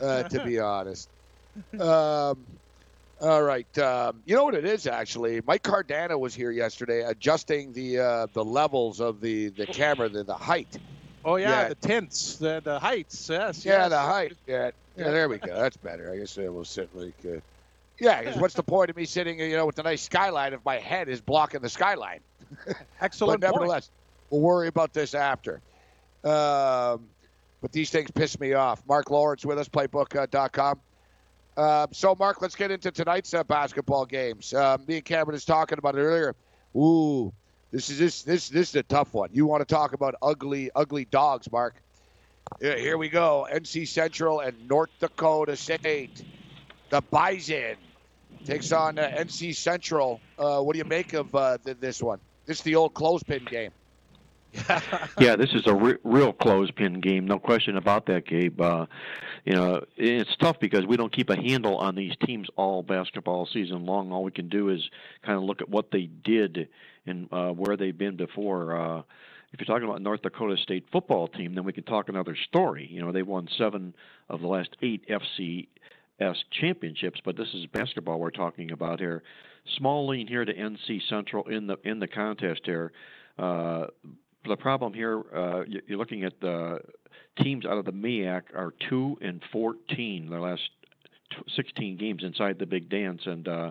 [0.00, 1.08] uh, to be honest.
[1.78, 2.46] Um,
[3.20, 5.40] all right, um, you know what it is actually.
[5.46, 10.24] Mike Cardano was here yesterday, adjusting the uh, the levels of the the camera, the
[10.24, 10.78] the height.
[11.24, 11.68] Oh yeah, Yeah.
[11.68, 13.28] the tints, the the heights.
[13.28, 13.64] Yes.
[13.64, 13.90] Yeah, yes.
[13.90, 14.32] the height.
[14.46, 15.54] Yeah, yeah, there we go.
[15.54, 16.12] That's better.
[16.12, 17.14] I guess I will sit like.
[17.24, 17.40] Uh,
[18.00, 20.64] yeah, 'cause what's the point of me sitting, you know, with the nice skyline if
[20.64, 22.20] my head is blocking the skyline?
[23.02, 23.54] Excellent but point.
[23.60, 23.90] nevertheless,
[24.30, 25.60] we'll worry about this after.
[26.24, 27.10] Um,
[27.60, 28.82] but these things piss me off.
[28.88, 30.80] Marc Lawrence with us, playbook.com.
[31.56, 34.54] Uh, so, Marc, let's get into tonight's uh, basketball games.
[34.54, 36.34] Um, me and Cameron was talking about it earlier.
[36.76, 37.32] Ooh,
[37.70, 39.30] this is this this this is a tough one.
[39.32, 41.74] You want to talk about ugly ugly dogs, Marc?
[42.60, 43.46] Yeah, here we go.
[43.52, 46.24] NC Central and North Dakota State.
[46.90, 47.76] The Bison
[48.44, 50.20] takes on uh, NC Central.
[50.38, 52.18] Uh, what do you make of uh, th- this one?
[52.46, 53.70] This is the old clothespin game.
[55.18, 58.60] yeah, this is a re- real clothespin game, no question about that, Gabe.
[58.60, 58.86] Uh,
[59.44, 63.46] you know, it's tough because we don't keep a handle on these teams all basketball
[63.46, 64.12] season long.
[64.12, 64.82] All we can do is
[65.24, 66.68] kind of look at what they did
[67.06, 68.76] and uh, where they've been before.
[68.76, 69.02] Uh,
[69.52, 72.88] if you're talking about North Dakota State football team, then we can talk another story.
[72.90, 73.94] You know, they won seven
[74.28, 79.22] of the last eight FCS championships, but this is basketball we're talking about here.
[79.76, 82.92] Small lean here to NC Central in the in the contest here.
[83.38, 83.86] Uh,
[84.46, 86.80] the problem here, uh, you- you're looking at the
[87.38, 90.70] teams out of the MEAC are two and fourteen their last
[91.54, 93.70] 16 games inside the Big Dance, and uh,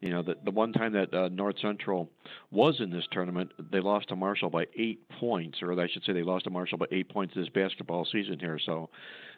[0.00, 2.08] you know the the one time that uh, North Central
[2.50, 6.12] was in this tournament, they lost to Marshall by eight points, or I should say
[6.12, 8.58] they lost to Marshall by eight points this basketball season here.
[8.64, 8.90] So,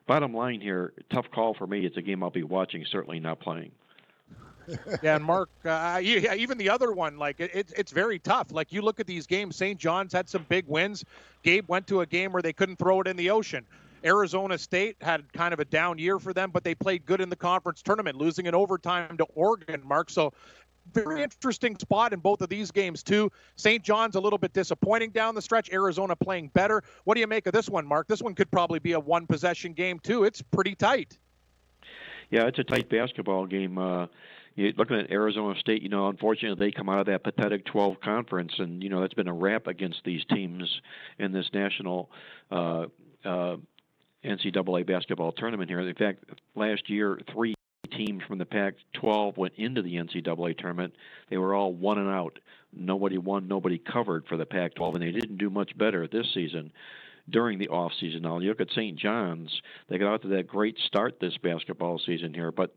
[0.06, 1.86] bottom line here, tough call for me.
[1.86, 3.72] It's a game I'll be watching, certainly not playing.
[5.02, 8.50] Yeah, and Marc, uh, yeah, even the other one, like it, it's it's very tough.
[8.50, 9.78] Like you look at these games, St.
[9.78, 11.04] John's had some big wins.
[11.42, 13.64] Gabe went to a game where they couldn't throw it in the ocean.
[14.04, 17.28] Arizona State had kind of a down year for them, but they played good in
[17.28, 19.82] the conference tournament, losing in overtime to Oregon.
[19.84, 20.32] Marc, so
[20.92, 23.30] very interesting spot in both of these games too.
[23.56, 23.82] St.
[23.82, 25.70] John's a little bit disappointing down the stretch.
[25.72, 26.82] Arizona playing better.
[27.04, 28.06] What do you make of this one, Marc?
[28.06, 30.24] This one could probably be a one possession game too.
[30.24, 31.18] It's pretty tight.
[32.30, 33.78] Yeah, it's a tight basketball game.
[33.78, 34.06] Uh,
[34.56, 38.00] you looking at Arizona State, you know, unfortunately they come out of that pathetic 12
[38.00, 40.80] conference, and you know that's been a rap against these teams
[41.18, 42.10] in this national
[42.50, 42.86] uh,
[43.24, 43.56] uh,
[44.24, 45.80] NCAA basketball tournament here.
[45.80, 47.54] In fact, last year three
[47.92, 50.94] teams from the Pac-12 went into the NCAA tournament.
[51.30, 52.38] They were all one and out.
[52.72, 56.72] Nobody won, nobody covered for the Pac-12, and they didn't do much better this season
[57.28, 58.22] during the off season.
[58.22, 58.98] Now you look at St.
[58.98, 59.50] John's;
[59.88, 62.74] they got out to that great start this basketball season here, but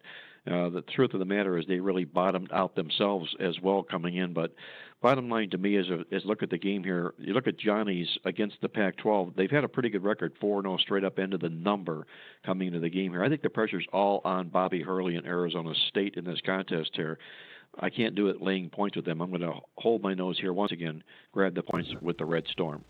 [0.49, 4.15] uh, the truth of the matter is they really bottomed out themselves as well coming
[4.15, 4.33] in.
[4.33, 4.53] But
[5.01, 7.13] bottom line to me is, is look at the game here.
[7.17, 10.77] You look at Johnny's against the Pac-12; they've had a pretty good record, four 0
[10.77, 12.07] straight up into the number
[12.45, 13.23] coming into the game here.
[13.23, 17.19] I think the pressure's all on Bobby Hurley and Arizona State in this contest here.
[17.79, 19.21] I can't do it laying points with them.
[19.21, 22.45] I'm going to hold my nose here once again, grab the points with the Red
[22.51, 22.83] Storm.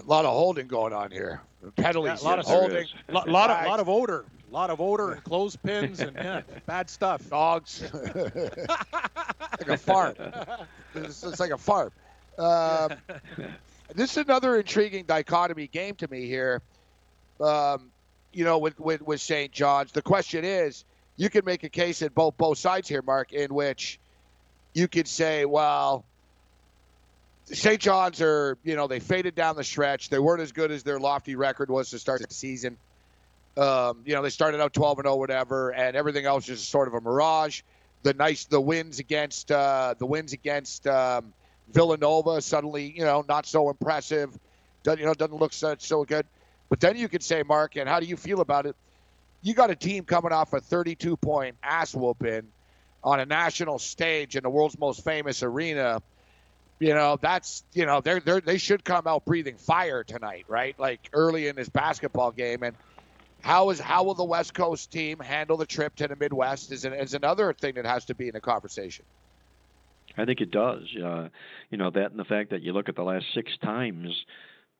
[0.00, 1.40] A lot of holding going on here.
[1.76, 4.70] Penalties, Yeah, a lot of holding, a lot, lot of lot of odor, a lot
[4.70, 7.28] of odor and clothespins and yeah, bad stuff.
[7.28, 7.82] Dogs,
[8.14, 10.16] like a fart.
[10.94, 11.92] It's, it's like a fart.
[12.38, 12.92] Um,
[13.94, 16.62] this is another intriguing dichotomy game to me here.
[17.40, 17.90] Um,
[18.32, 19.50] you know, with, with with St.
[19.50, 20.84] John's, the question is,
[21.16, 23.98] you can make a case at both both sides here, Marc, in which
[24.74, 26.04] you could say, well,
[27.52, 27.80] St.
[27.80, 30.10] John's are, you know, they faded down the stretch.
[30.10, 32.76] They weren't as good as their lofty record was to start the season.
[33.56, 36.88] Um, you know, they started out 12 and 0, whatever, and everything else is sort
[36.88, 37.62] of a mirage.
[38.02, 41.32] The nice, the wins against uh, the wins against um,
[41.72, 44.38] Villanova suddenly, you know, not so impressive.
[44.84, 46.26] Doesn't you know doesn't look so, so good.
[46.68, 48.76] But then you could say, Marc, and how do you feel about it?
[49.42, 52.46] You got a team coming off a 32 point ass whooping
[53.02, 56.00] on a national stage in the world's most famous arena
[56.80, 60.78] you know that's you know they're, they're they should come out breathing fire tonight right?
[60.78, 62.62] Like early in this basketball game.
[62.62, 62.76] And
[63.42, 66.84] how is how will the west coast team handle the trip to the midwest is,
[66.84, 69.04] an, is another thing that has to be in the conversation.
[70.16, 70.82] I think it does.
[70.96, 71.28] Uh,
[71.70, 74.12] you know that and the fact that you look at the last six times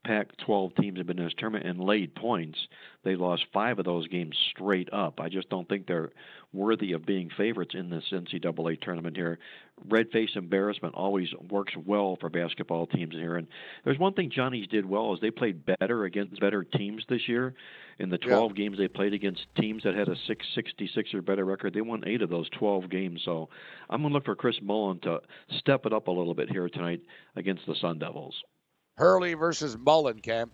[0.09, 2.59] Pac-12 teams have been in this tournament and laid points.
[3.05, 5.21] They lost five of those games straight up.
[5.21, 6.09] I just don't think they're
[6.55, 9.39] worthy of being favorites in this NCAA tournament here.
[9.87, 13.37] Red face embarrassment always works well for basketball teams here.
[13.37, 13.49] And
[13.85, 17.53] there's one thing Johnny's did well is they played better against better teams this year.
[17.99, 18.65] In the 12 yeah.
[18.65, 22.23] games they played against teams that had a 666 or better record, they won eight
[22.23, 23.21] of those 12 games.
[23.27, 23.51] So
[23.91, 25.21] I'm going to look for Chris Mullin to
[25.59, 27.03] step it up a little bit here tonight
[27.37, 28.43] against the Sun Devils.
[28.99, 30.51] Hurley versus Mullin, Cam.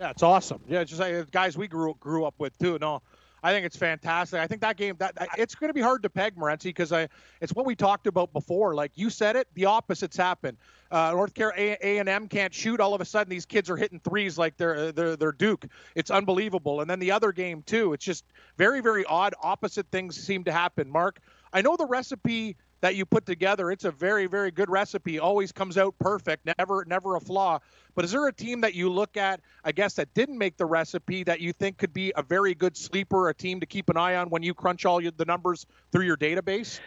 [0.00, 0.60] Yeah, it's awesome.
[0.68, 2.78] Yeah, it's just like guys we grew grew up with too.
[2.80, 3.00] No,
[3.42, 4.40] I think it's fantastic.
[4.40, 7.08] I think that game that it's going to be hard to peg Morency because I
[7.40, 8.74] it's what we talked about before.
[8.74, 10.56] Like you said it, the opposites happen.
[10.90, 12.80] Uh, North Carolina A and M can't shoot.
[12.80, 15.66] All of a sudden, these kids are hitting threes like they're they're they're Duke.
[15.94, 16.80] It's unbelievable.
[16.80, 17.92] And then the other game too.
[17.92, 18.24] It's just
[18.56, 19.34] very very odd.
[19.40, 20.90] Opposite things seem to happen.
[20.90, 21.20] Marc,
[21.52, 23.70] I know the recipe that you put together.
[23.70, 25.18] It's a very, very good recipe.
[25.18, 27.58] Always comes out perfect, never, never a flaw.
[27.94, 30.66] But is there a team that you look at, I guess, that didn't make the
[30.66, 33.96] recipe that you think could be a very good sleeper, a team to keep an
[33.96, 36.80] eye on when you crunch all the numbers through your database?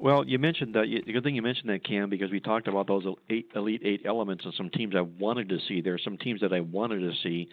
[0.00, 0.84] Well, you mentioned that.
[0.84, 4.02] The good thing you mentioned that, Cam, because we talked about those eight, elite eight
[4.04, 5.80] elements and some teams I wanted to see.
[5.80, 7.48] There are some teams that I wanted to see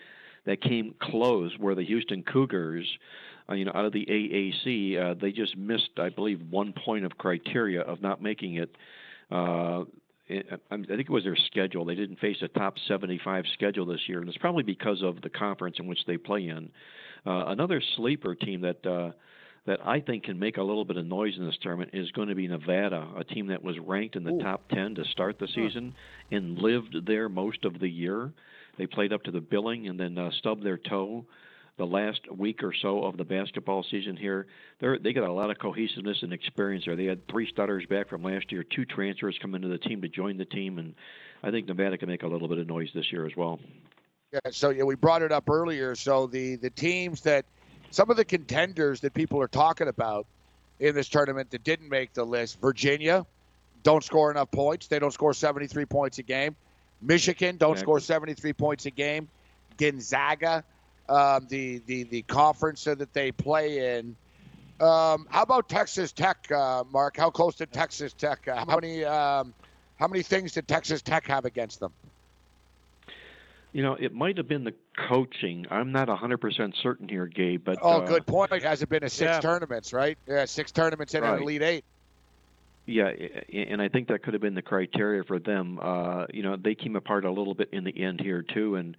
[0.45, 2.87] that came close, where the Houston Cougars
[3.53, 7.17] you know, out of the AAC, uh, they just missed, I believe, one point of
[7.17, 8.75] criteria of not making it.
[9.31, 9.83] Uh,
[10.27, 11.85] I think it was their schedule.
[11.85, 15.29] They didn't face a top 75 schedule this year, and it's probably because of the
[15.29, 16.71] conference in which they play in.
[17.27, 19.11] Uh, another sleeper team that uh,
[19.65, 22.27] that I think can make a little bit of noise in this tournament is going
[22.27, 24.41] to be Nevada, a team that was ranked in the Ooh.
[24.41, 25.93] top 10 to start the season
[26.29, 26.37] huh.
[26.37, 28.31] and lived there most of the year.
[28.77, 31.25] They played up to the billing and then uh, stubbed their toe
[31.77, 34.47] the last week or so of the basketball season here.
[34.79, 36.95] They they got a lot of cohesiveness and experience there.
[36.95, 40.07] They had three starters back from last year, two transfers come into the team to
[40.07, 40.95] join the team, and
[41.43, 43.59] I think Nevada can make a little bit of noise this year as well.
[44.31, 45.95] Yeah, so yeah, we brought it up earlier.
[45.95, 47.45] So the the teams that
[47.91, 50.25] some of the contenders that people are talking about
[50.79, 53.25] in this tournament that didn't make the list, Virginia
[53.83, 54.87] don't score enough points.
[54.87, 56.55] They don't score 73 points a game.
[57.01, 57.83] Michigan don't exactly.
[57.83, 59.29] score 73 points a game.
[59.77, 60.63] Gonzaga
[61.09, 64.15] um, the, the the conference that they play in.
[64.79, 67.17] Um, how about Texas Tech, uh, Marc?
[67.17, 68.47] How close to Texas Tech?
[68.47, 69.53] Uh, how many um,
[69.97, 71.91] how many things did Texas Tech have against them?
[73.71, 74.73] You know, it might have been the
[75.09, 75.65] coaching.
[75.69, 77.61] I'm not 100% certain here, Gabe.
[77.61, 78.51] But oh, uh, good point.
[78.63, 79.39] Has it been a six yeah.
[79.41, 80.17] tournaments, right?
[80.27, 81.35] Yeah, six tournaments in right.
[81.35, 81.85] an Elite Eight.
[82.85, 83.11] Yeah,
[83.51, 85.79] and I think that could have been the criteria for them.
[85.81, 88.95] Uh, you know, they came apart a little bit in the end here too, and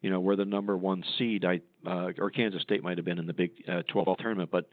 [0.00, 1.44] you know, we're the number one seed.
[1.44, 4.68] I uh, or Kansas State might have been in the Big uh, 12 tournament, but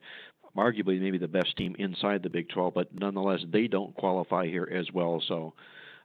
[0.55, 2.73] arguably maybe the best team inside the Big 12.
[2.73, 5.21] But nonetheless, they don't qualify here as well.
[5.27, 5.53] So,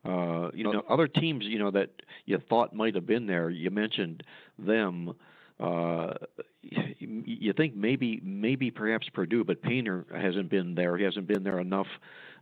[0.05, 1.91] uh, you know, other teams, you know, that
[2.25, 3.51] you thought might have been there.
[3.51, 4.23] You mentioned
[4.59, 5.15] them.
[5.59, 6.15] Uh,
[6.99, 10.97] you think maybe maybe perhaps Purdue, but Painter hasn't been there.
[10.97, 11.87] He hasn't been there enough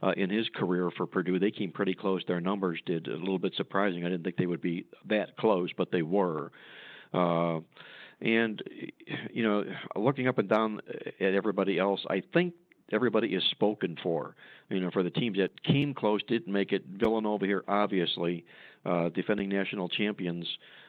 [0.02, 1.38] uh, in his career for Purdue.
[1.38, 2.22] They came pretty close.
[2.26, 4.04] Their numbers did a little bit surprising.
[4.04, 6.50] I didn't think they would be that close, but they were.
[7.12, 7.60] Uh,
[8.20, 8.62] and
[9.30, 10.80] you know, looking up and down
[11.20, 12.54] at everybody else, I think
[12.92, 14.34] everybody is spoken for.
[14.70, 16.84] You know, for the teams that came close, didn't make it.
[16.86, 18.44] Villanova here, obviously,
[18.84, 20.46] uh, defending national champions.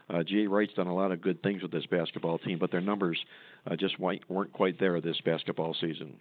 [0.10, 2.82] Uh, Jay Wright's done a lot of good things with this basketball team, but their
[2.82, 3.24] numbers
[3.70, 6.20] uh, just weren't quite there this basketball season.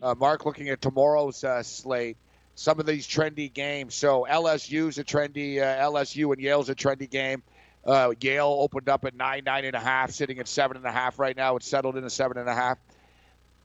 [0.00, 2.16] Uh, Marc, looking at tomorrow's uh, slate,
[2.54, 3.94] some of these trendy games.
[3.94, 7.42] So LSU's a trendy, uh, LSU and Yale's a trendy game.
[7.84, 10.92] Uh, Yale opened up at nine, nine and a half, sitting at seven and a
[10.92, 11.56] half right now.
[11.56, 12.78] It's settled in a seven and a half.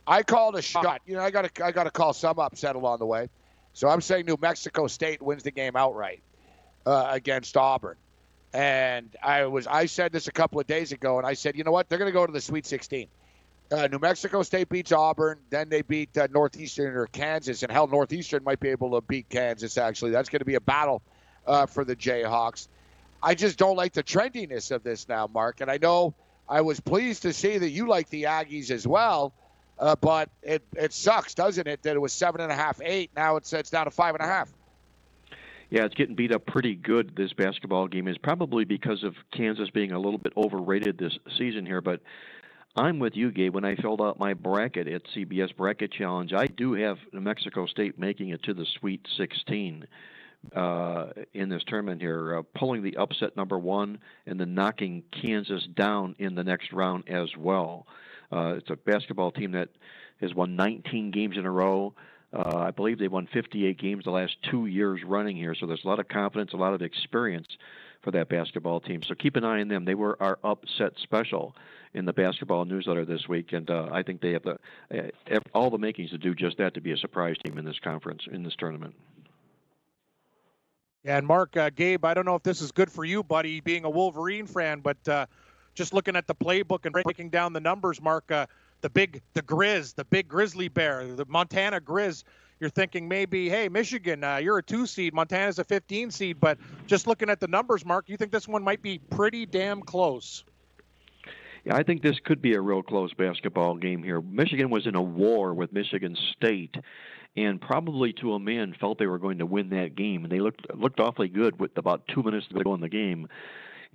[0.05, 1.01] I called a shot.
[1.05, 3.29] You know, I got to, I got to call some upset along the way.
[3.73, 6.21] So I'm saying New Mexico State wins the game outright
[6.85, 7.95] uh, against Auburn.
[8.53, 11.63] And I was, I said this a couple of days ago, and I said, you
[11.63, 11.89] know what?
[11.89, 13.07] They're going to go to the Sweet 16.
[13.69, 15.39] Uh, New Mexico State beats Auburn.
[15.49, 17.63] Then they beat uh, Northeastern or Kansas.
[17.63, 20.11] And hell, Northeastern might be able to beat Kansas, actually.
[20.11, 21.01] That's going to be a battle
[21.45, 22.69] uh, for the Jayhawks.
[23.21, 25.59] I just don't like the trendiness of this now, Marc.
[25.59, 26.13] And I know
[26.47, 29.33] I was pleased to see that you like the Aggies as well.
[29.79, 33.11] Uh, but it, it sucks, doesn't it, that it was seven and a half, eight.
[33.15, 34.49] Now it's it's down to five and a half.
[35.69, 37.13] Yeah, it's getting beat up pretty good.
[37.15, 41.65] This basketball game is probably because of Kansas being a little bit overrated this season
[41.65, 41.81] here.
[41.81, 41.99] But
[42.77, 43.53] I'm with you, Gabe.
[43.53, 47.65] When I filled out my bracket at CBS Bracket Challenge, I do have New Mexico
[47.65, 49.85] State making it to the Sweet 16
[50.55, 55.67] uh, in this tournament here, uh, pulling the upset number one and then knocking Kansas
[55.75, 57.87] down in the next round as well.
[58.31, 59.67] Uh, it's a basketball team that
[60.21, 61.93] has won 19 games in a row.
[62.33, 65.85] Uh, I believe they won 58 games the last two years running here, so there's
[65.85, 67.47] a lot of confidence, a lot of experience
[68.01, 69.01] for that basketball team.
[69.01, 69.85] So keep an eye on them.
[69.85, 71.55] They were our upset special
[71.93, 74.57] in the basketball newsletter this week, and uh, I think they have the
[74.93, 77.79] uh, all the makings to do just that to be a surprise team in this
[77.79, 78.93] conference in this tournament.
[81.03, 83.61] Yeah, and Marc, uh, Gabe, I don't know if this is good for you, buddy,
[83.61, 85.25] being a Wolverine fan, but uh,
[85.73, 88.47] just looking at the playbook and breaking down the numbers, Marc, uh,
[88.81, 92.23] the big, the Grizz, the big Grizzly Bear, the Montana Grizz.
[92.59, 96.57] You're thinking maybe, hey, Michigan, uh, you're a two seed, Montana's a 15 seed, but
[96.87, 100.43] just looking at the numbers, Marc, you think this one might be pretty damn close.
[101.65, 104.21] Yeah, I think this could be a real close basketball game here.
[104.21, 106.75] Michigan was in a war with Michigan State,
[107.35, 110.39] and probably to a man felt they were going to win that game, and they
[110.39, 113.27] looked looked awfully good with about two minutes to go in the game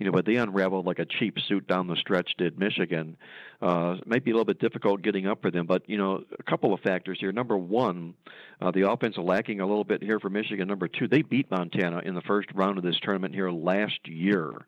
[0.03, 2.33] you know, but they unraveled like a cheap suit down the stretch.
[2.37, 3.15] Did Michigan?
[3.61, 6.25] Uh, it might be a little bit difficult getting up for them, but you know,
[6.37, 7.31] a couple of factors here.
[7.31, 8.13] Number one,
[8.59, 10.67] uh, the offense lacking a little bit here for Michigan.
[10.67, 14.65] Number two, they beat Montana in the first round of this tournament here last year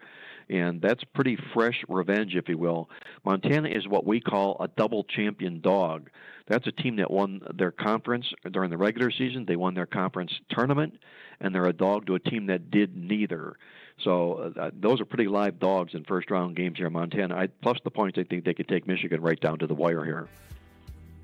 [0.50, 2.90] and that's pretty fresh revenge, if you will.
[3.24, 6.10] Montana is what we call a double champion dog.
[6.48, 9.46] That's a team that won their conference during the regular season.
[9.48, 11.00] They won their conference tournament,
[11.40, 13.58] and they're a dog to a team that did neither.
[14.00, 17.36] So uh, those are pretty live dogs in first round games here in Montana.
[17.36, 20.04] I, plus the points, I think they could take Michigan right down to the wire
[20.04, 20.28] here.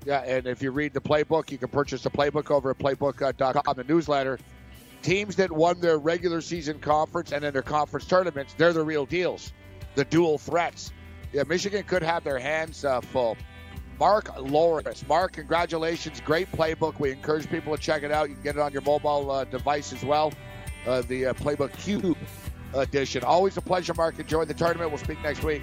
[0.04, 3.76] Yeah, and if you read the playbook, you can purchase the playbook over at playbook.com,
[3.76, 4.38] the newsletter.
[5.02, 9.04] Teams that won their regular season conference and then their conference tournaments, they're the real
[9.04, 9.52] deals,
[9.94, 10.92] the dual threats.
[11.32, 13.36] Yeah, Michigan could have their hands uh, full.
[13.98, 15.06] Marc Lawrence.
[15.06, 16.20] Marc, congratulations.
[16.20, 16.98] Great playbook.
[16.98, 18.28] We encourage people to check it out.
[18.28, 20.32] You can get it on your mobile uh, device as well.
[20.86, 22.18] Uh, the uh, Playbook Cube
[22.74, 23.24] edition.
[23.24, 24.18] Always a pleasure, Marc.
[24.18, 24.90] Enjoy the tournament.
[24.90, 25.62] We'll speak next week.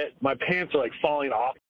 [0.21, 1.55] My pants are like falling off.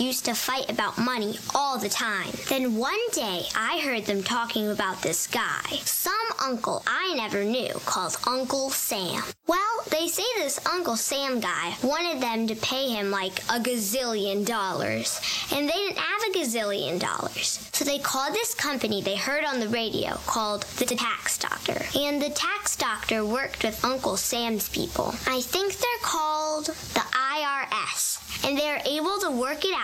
[0.00, 2.30] used to fight about money all the time.
[2.48, 7.72] Then one day, I heard them talking about this guy, some uncle I never knew
[7.86, 9.22] called Uncle Sam.
[9.46, 14.46] Well, they say this Uncle Sam guy wanted them to pay him like a gazillion
[14.46, 15.20] dollars,
[15.52, 17.68] and they didn't have a gazillion dollars.
[17.72, 21.84] So they called this company they heard on the radio called the Tax Doctor.
[21.98, 25.14] And the Tax Doctor worked with Uncle Sam's people.
[25.26, 28.14] I think they're called the IRS
[28.44, 29.83] and they are able to work it out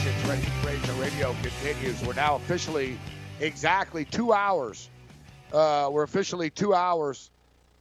[0.00, 2.02] Ready Radio, Radio continues.
[2.02, 2.98] We're now officially
[3.38, 4.88] exactly two hours.
[5.52, 7.30] Uh, we're officially two hours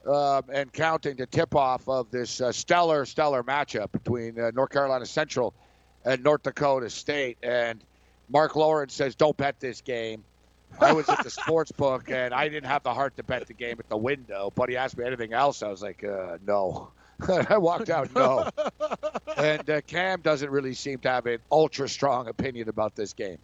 [0.06, 4.72] um, and counting to tip off of this uh, stellar, stellar matchup between uh, North
[4.72, 5.54] Carolina Central
[6.04, 7.38] and North Dakota State.
[7.42, 7.82] And
[8.28, 10.26] Marc Lawrence says, don't bet this game.
[10.82, 13.54] I was at the sports book and I didn't have the heart to bet the
[13.54, 14.52] game at the window.
[14.54, 15.64] But he asked me anything else.
[15.64, 16.38] I was like, uh,
[17.28, 17.44] no.
[17.50, 18.50] I walked out, no.
[19.38, 23.38] and uh, Cam doesn't really seem to have an ultra strong opinion about this game.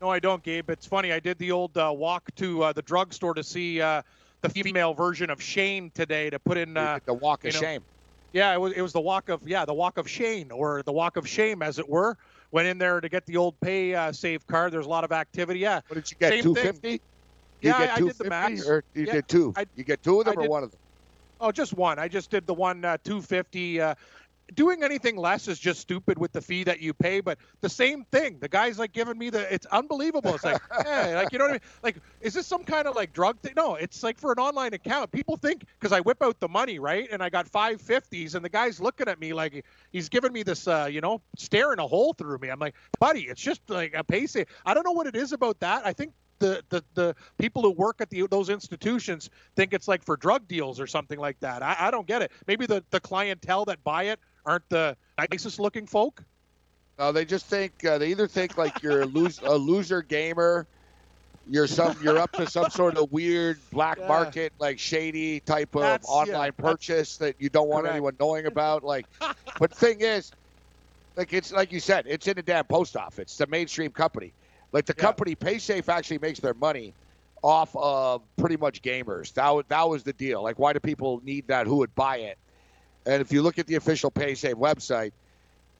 [0.00, 0.68] No, I don't, Gabe.
[0.70, 1.12] It's funny.
[1.12, 4.02] I did the old uh, walk to uh, the drugstore to see uh,
[4.42, 7.66] the female version of Shane today to put in uh, the walk of you know,
[7.66, 7.84] shame.
[8.32, 10.92] Yeah, it was it was the walk of yeah the walk of Shane or the
[10.92, 12.16] walk of shame as it were.
[12.50, 14.72] Went in there to get the old pay uh, save card.
[14.72, 15.60] There's a lot of activity.
[15.60, 15.80] Yeah.
[15.86, 16.42] What did you get?
[16.42, 17.00] Two fifty?
[17.62, 18.68] Yeah, I did the max.
[18.68, 19.54] Or you Yeah, did two.
[19.56, 20.80] I- you get two of them I or did- one of them?
[21.44, 21.98] Oh, just one.
[21.98, 23.78] I just did the one uh, 250.
[23.78, 23.94] Uh,
[24.54, 27.20] doing anything less is just stupid with the fee that you pay.
[27.20, 28.38] But the same thing.
[28.40, 29.52] The guy's like giving me the.
[29.52, 30.34] It's unbelievable.
[30.34, 31.60] It's like, hey, like you know what I mean?
[31.82, 33.52] Like, is this some kind of like drug thing?
[33.58, 35.12] No, it's like for an online account.
[35.12, 37.06] People think because I whip out the money, right?
[37.12, 40.44] And I got five fifties, and the guy's looking at me like he's giving me
[40.44, 42.48] this, uh, you know, staring a hole through me.
[42.48, 44.46] I'm like, buddy, it's just like a PaySafe.
[44.64, 45.84] I don't know what it is about that.
[45.84, 46.14] I think
[46.44, 50.46] the, the, the people who work at the, those institutions think it's like for drug
[50.48, 51.62] deals or something like that.
[51.62, 52.32] I, I don't get it.
[52.46, 54.96] Maybe the, the clientele that buy it aren't the
[55.30, 56.22] nicest looking folk.
[56.98, 60.66] No, they just think uh, they either think like you're a, lose, a loser gamer,
[61.50, 64.08] you're some you're up to some sort of weird black Yeah.
[64.08, 67.94] market like shady type of That's- online that's- purchase that you don't want Correct.
[67.96, 68.84] anyone knowing about.
[68.84, 69.06] Like,
[69.58, 70.30] but the thing is,
[71.16, 73.32] like it's like you said, it's in the damn post office.
[73.32, 74.32] It's a mainstream company.
[74.74, 76.94] Like the company PaySafe actually makes their money
[77.42, 79.32] off of pretty much gamers.
[79.34, 80.42] That was, that was the deal.
[80.42, 81.68] Like, why do people need that?
[81.68, 82.38] Who would buy it?
[83.06, 85.12] And if you look at the official PaySafe website,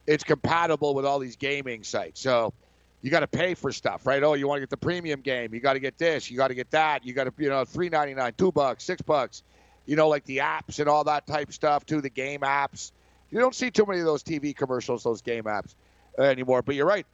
[0.07, 2.21] it's compatible with all these gaming sites.
[2.21, 2.53] So
[3.01, 4.23] you got to pay for stuff, right?
[4.23, 6.47] Oh, you want to get the premium game, you got to get this, you got
[6.47, 9.43] to get that, you got to, you know, three ninety nine, two bucks, six bucks,
[9.85, 12.93] you know, like the apps and all that type stuff too, the game apps.
[13.29, 15.75] You don't see too many of those TV commercials, those game apps
[16.17, 16.61] anymore.
[16.61, 17.05] But you're right.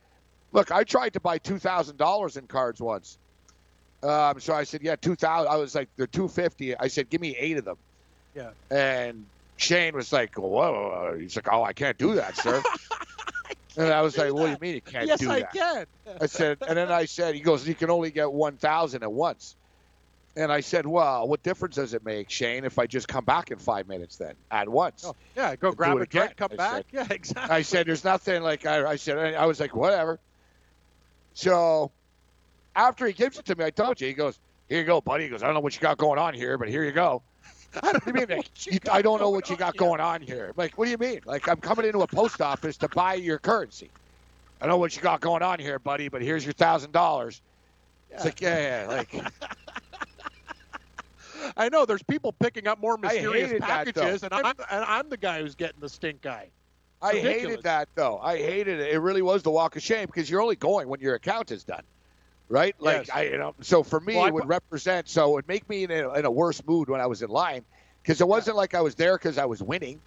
[0.52, 3.18] Look, I tried to buy two thousand dollars in cards once.
[4.04, 5.52] Um, so I said, yeah, two thousand.
[5.52, 6.76] I was like, they're two fifty.
[6.78, 7.78] I said, give me eight of them.
[8.36, 8.52] Yeah.
[8.70, 9.26] And
[9.58, 11.16] Shane was like, whoa.
[11.20, 12.62] He's like, oh, I can't do that, sir.
[13.78, 15.54] and I was like, what do you mean you can't yes, do I that?
[15.54, 15.86] can.
[16.20, 19.56] I said, and then I said, he goes, you can only get 1,000 at once.
[20.36, 23.52] And I said, well, what difference does it make, Shane, if I just come back
[23.52, 25.04] in five minutes then at once?
[25.06, 26.74] Oh, yeah, go grab a drink, come I back.
[26.74, 26.86] said.
[26.94, 27.56] Yeah, exactly.
[27.56, 30.20] I said, there's nothing like, I, I said, I was like, whatever.
[31.34, 31.92] So
[32.76, 35.26] after he gives it to me, I told you, he goes, here you go, buddy.
[35.26, 37.22] He goes, I don't know what you got going on here, but here you go.
[37.80, 38.38] what do you mean?
[38.38, 40.48] Like, you, I don't know what you got going on here.
[40.48, 41.22] I'm like, what do you mean?
[41.26, 43.92] Like, I'm coming into a post office to buy your currency.
[44.62, 47.42] I know what you got going on here, buddy, but here's your thousand dollars.
[48.12, 49.14] It's like, yeah, yeah, like,
[51.58, 55.10] I know there's people picking up more mysterious hated that, packages, and I'm, and I'm
[55.10, 56.50] the guy who's getting the stink eye.
[57.02, 57.42] I Ridiculous.
[57.42, 58.20] hated that though.
[58.20, 58.94] I hated it.
[58.94, 61.64] It really was the walk of shame because you're only going when your account is
[61.64, 61.84] done,
[62.50, 62.76] right?
[62.80, 63.10] Like Yes.
[63.16, 63.56] I, you know.
[63.62, 65.10] So for me, Well, it would pu- represent.
[65.10, 67.30] So it would make me in a, in a worse mood when I was in
[67.30, 67.66] line
[68.04, 70.00] because it wasn't like I was there because I was winning.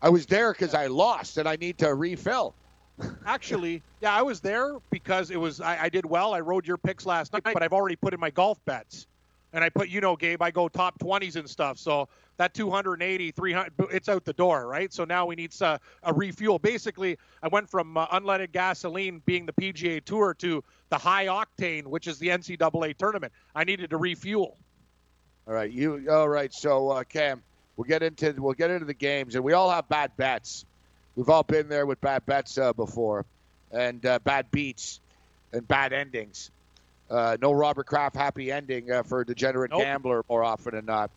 [0.00, 2.54] I was there because I lost and I need to refill.
[3.26, 6.32] Actually, yeah, I was there because it was I, I did well.
[6.32, 9.06] I rode your picks last night, but I've already put in my golf bets,
[9.52, 11.76] and I put you know, Gabe, I go top twenties and stuff.
[11.78, 14.92] So that 280, 300, it's out the door, right?
[14.92, 16.58] So now we need uh, a refuel.
[16.58, 21.84] Basically, I went from uh, unleaded gasoline being the PGA Tour to the high octane,
[21.84, 23.32] which is the NCAA tournament.
[23.54, 24.56] I needed to refuel.
[25.48, 26.06] All right, you.
[26.10, 27.42] All right, so uh, Cam,
[27.76, 30.64] we'll get into we'll get into the games, and we all have bad bets.
[31.14, 33.24] We've all been there with bad bets uh, before,
[33.70, 35.00] and uh, bad beats,
[35.52, 36.50] and bad endings.
[37.08, 39.82] Uh, no Robert Kraft happy ending uh, for a degenerate Nope.
[39.82, 41.10] gambler more often than not.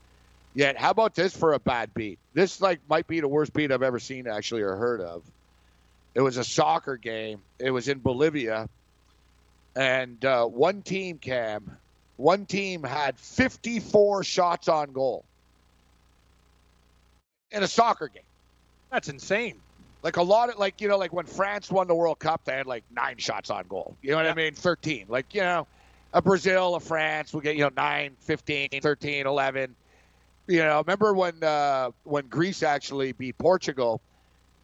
[0.60, 2.20] Yet, how about this for a bad beat?
[2.34, 5.24] This like might be the worst beat I've ever seen, actually, or heard of.
[6.16, 7.39] It was a soccer game.
[7.60, 8.68] It was in Bolivia,
[9.78, 11.78] and uh, one team, Cam,
[12.18, 15.24] one team had 54 shots on goal
[17.51, 18.24] in a soccer game.
[18.91, 19.62] That's insane.
[20.03, 22.57] Like a lot of like you know like when France won the World Cup, they
[22.57, 23.95] had like nine shots on goal.
[24.01, 24.55] You know what I mean?
[24.55, 25.05] 13.
[25.07, 25.68] Like you know,
[26.12, 29.74] a Brazil, a France will get you know 9, 15, 13, 11.
[30.50, 34.02] You know, remember when uh, when Greece actually beat Portugal?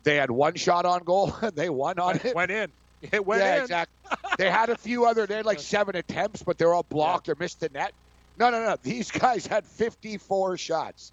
[0.02, 1.28] They had one shot on goal.
[1.54, 2.36] they won on it.
[2.36, 2.72] Went in.
[3.04, 3.62] It went yeah, in.
[3.62, 4.18] exactly.
[4.40, 5.28] they had a few other.
[5.28, 7.94] They had like seven attempts, but they're all blocked or missed the net.
[8.40, 8.78] No, no, no.
[8.82, 11.12] These guys had 54 shots.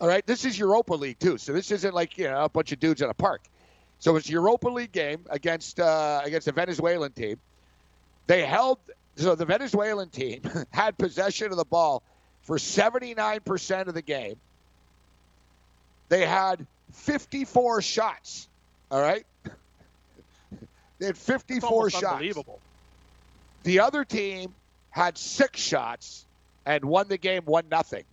[0.00, 2.70] All right, this is Europa League too, so this isn't like you know a bunch
[2.70, 3.40] of dudes in a park.
[3.98, 7.40] So it's a Europa League game against uh, against a Venezuelan team.
[8.28, 8.78] They held
[9.16, 12.04] so the Venezuelan team had possession of the ball
[12.46, 14.36] for 79% of the game.
[16.08, 18.48] They had 54 shots.
[18.90, 19.26] All right,
[20.98, 22.04] they had 54 shots.
[22.04, 22.60] unbelievable.
[23.64, 24.54] The other team
[24.90, 26.24] had six shots
[26.64, 28.04] and won the game one nothing.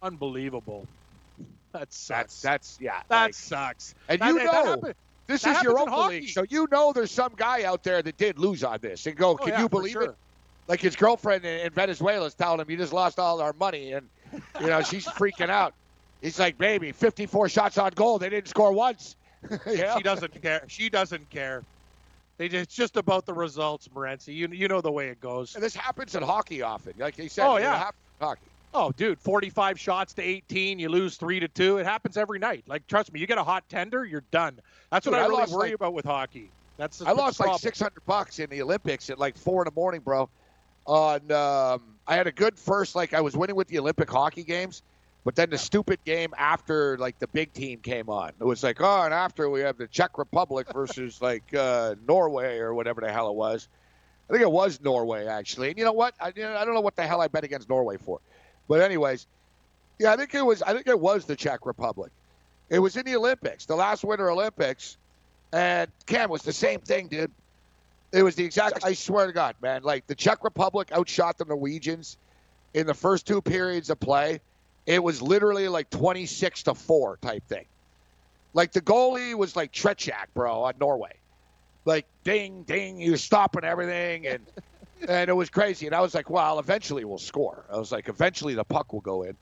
[0.00, 0.86] Unbelievable.
[1.72, 2.40] That sucks.
[2.40, 3.02] That's that's yeah.
[3.08, 3.94] that like- sucks.
[4.08, 4.94] and That- you that know happened-
[5.26, 8.38] this is your own League, so you know there's some guy out there that did
[8.38, 9.06] lose on this.
[9.06, 10.02] And go, Oh, can yeah, you believe sure.
[10.02, 10.14] it?
[10.68, 13.92] Like his girlfriend in, in Venezuela is telling him, "You just lost all our money,"
[13.92, 14.08] and
[14.60, 15.74] you know she's freaking out.
[16.20, 18.18] He's like, "Baby, 54 shots on goal.
[18.18, 19.16] They didn't score once."
[19.66, 19.96] Yeah.
[19.96, 20.62] She doesn't care.
[20.68, 21.64] She doesn't care.
[22.38, 24.34] They just it's just about the results, Morency.
[24.34, 25.54] You you know the way it goes.
[25.56, 26.94] And this happens in hockey often.
[26.96, 27.76] Like he said, Oh, it yeah.
[27.76, 28.40] happens in hockey.
[28.74, 31.76] Oh, dude, 45 shots to 18, you lose 3 to 2.
[31.78, 32.64] It happens every night.
[32.68, 34.60] Like trust me, you get a hot tender, you're done.
[34.90, 36.48] That's what I I really worry like- about with hockey.
[36.78, 39.74] That's the, I lost like 600 bucks in the Olympics at like four in the
[39.74, 40.28] morning, bro.
[40.86, 44.42] On um, I had a good first, like I was winning with the Olympic hockey
[44.42, 44.82] games,
[45.24, 48.32] but then the stupid game after like the big team came on.
[48.40, 52.58] It was like, oh, and after we have the Czech Republic versus like uh, Norway
[52.58, 53.68] or whatever the hell it was.
[54.28, 55.68] I think it was Norway actually.
[55.68, 56.14] And you know what?
[56.20, 58.20] I, you know, I don't know what the hell I bet against Norway for,
[58.68, 59.26] but anyways,
[59.98, 60.62] yeah, I think it was.
[60.62, 62.10] I think it was the Czech Republic.
[62.70, 64.96] It was in the Olympics, the last Winter Olympics,
[65.52, 67.30] and Cam was the same thing, dude.
[68.12, 68.84] It was the exact.
[68.84, 69.82] I swear to God, man.
[69.82, 72.18] Like the Czech Republic outshot the Norwegians
[72.74, 74.40] in the first two periods of play.
[74.86, 77.64] It was literally like twenty-six to four type thing.
[78.54, 81.14] Like the goalie was like Tretiak, bro, on Norway.
[81.84, 84.46] Like ding, ding, he was stopping everything, and
[85.08, 85.86] and it was crazy.
[85.86, 87.64] And I was like, well, eventually we'll score.
[87.72, 89.36] I was like, eventually the puck will go in.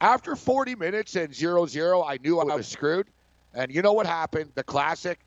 [0.00, 3.06] After 40 minutes and 0-0, I knew I was screwed.
[3.54, 4.50] And you know what happened?
[4.54, 5.18] The classic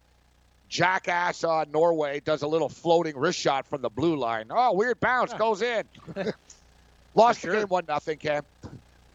[0.70, 4.45] jackass on Norway does a little floating wrist shot from the blue line.
[4.49, 5.84] Oh, weird bounce goes in.
[7.15, 8.43] Lost the game one nothing, Cam.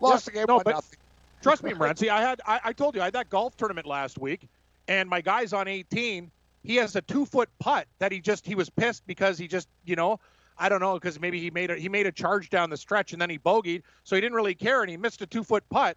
[0.01, 0.99] Lost the game no, one nothing.
[1.43, 2.09] Trust me, Morency.
[2.09, 4.49] I had I, I told you I had that golf tournament last week,
[4.89, 6.31] and my guy's on 18.
[6.65, 9.69] He has a two foot putt that he just he was pissed because he just
[9.85, 10.19] you know
[10.59, 13.13] I don't know because maybe he made a he made a charge down the stretch
[13.13, 15.65] and then he bogeyed, so he didn't really care and he missed a two foot
[15.71, 15.97] putt,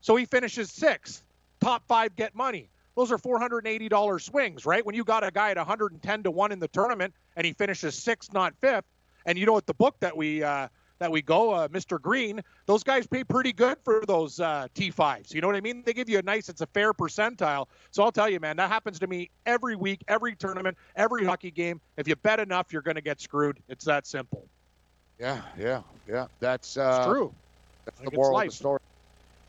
[0.00, 1.22] so he finishes sixth.
[1.60, 2.68] Top five get money.
[2.96, 4.84] Those are $480 swings, right?
[4.84, 7.94] When you got a guy at 110 to one in the tournament and he finishes
[7.94, 8.86] sixth, not fifth,
[9.26, 10.68] and you know what the book that we uh,
[10.98, 12.00] that we go, uh, Mr.
[12.00, 15.34] Green, those guys pay pretty good for those uh, T5s.
[15.34, 15.82] You know what I mean?
[15.84, 17.66] They give you a nice, it's a fair percentile.
[17.90, 21.50] So I'll tell you, man, that happens to me every week, every tournament, every hockey
[21.50, 21.82] game.
[21.98, 23.58] If you bet enough, you're going to get screwed.
[23.68, 24.48] It's that simple.
[25.18, 26.26] Yeah, yeah, yeah.
[26.40, 27.34] That's uh, It's true.
[27.84, 28.80] That's the moral of the story.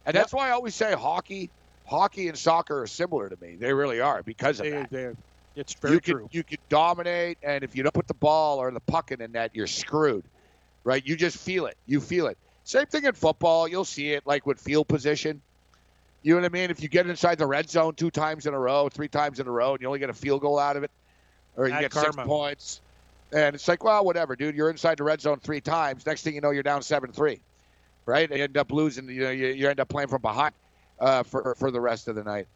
[0.06, 1.50] And that's why I always say hockey,
[1.88, 3.56] hockey and soccer are similar to me.
[3.56, 4.90] They really are because of They- that.
[4.90, 5.16] they-
[5.56, 6.20] it's very you true.
[6.20, 9.20] Can, you can dominate, and if you don't put the ball or the puck in
[9.20, 10.24] the net, you're screwed.
[10.84, 11.06] Right?
[11.06, 11.76] You just feel it.
[11.88, 12.38] You feel it.
[12.64, 13.68] Same thing in football.
[13.68, 15.42] You'll see it like with field position.
[16.22, 16.70] You know what I mean?
[16.70, 19.48] If you get inside the red zone two times in a row, three times in
[19.48, 20.92] a row, and you only get a field goal out of it,
[21.56, 22.82] or you Bad get six points,
[23.34, 24.56] and it's like, well, whatever, dude.
[24.56, 26.06] You're inside the red zone three times.
[26.06, 27.40] Next thing you know, you're down seven three,
[28.06, 28.30] right?
[28.30, 29.10] And you end up losing.
[29.10, 30.54] You know, you, you end up playing from behind
[31.00, 32.48] uh, for for the rest of the night.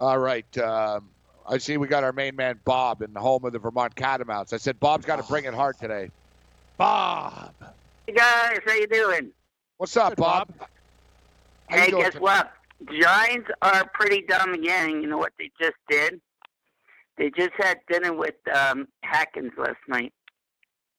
[0.00, 0.58] All right.
[0.58, 1.08] Um,
[1.48, 4.52] I see we got our main man Bob in the home of the Vermont Catamounts.
[4.52, 6.10] I said Bob's got to bring it hard today.
[6.76, 7.52] Bob.
[8.06, 9.30] Hey guys, how you doing?
[9.78, 10.52] What's up, Bob?
[11.68, 12.22] How Hey, guess tonight?
[12.22, 12.52] what?
[13.00, 15.02] Giants are pretty dumb again.
[15.02, 16.20] You know what they just did?
[17.16, 20.12] They just had dinner with um, Haskins last night.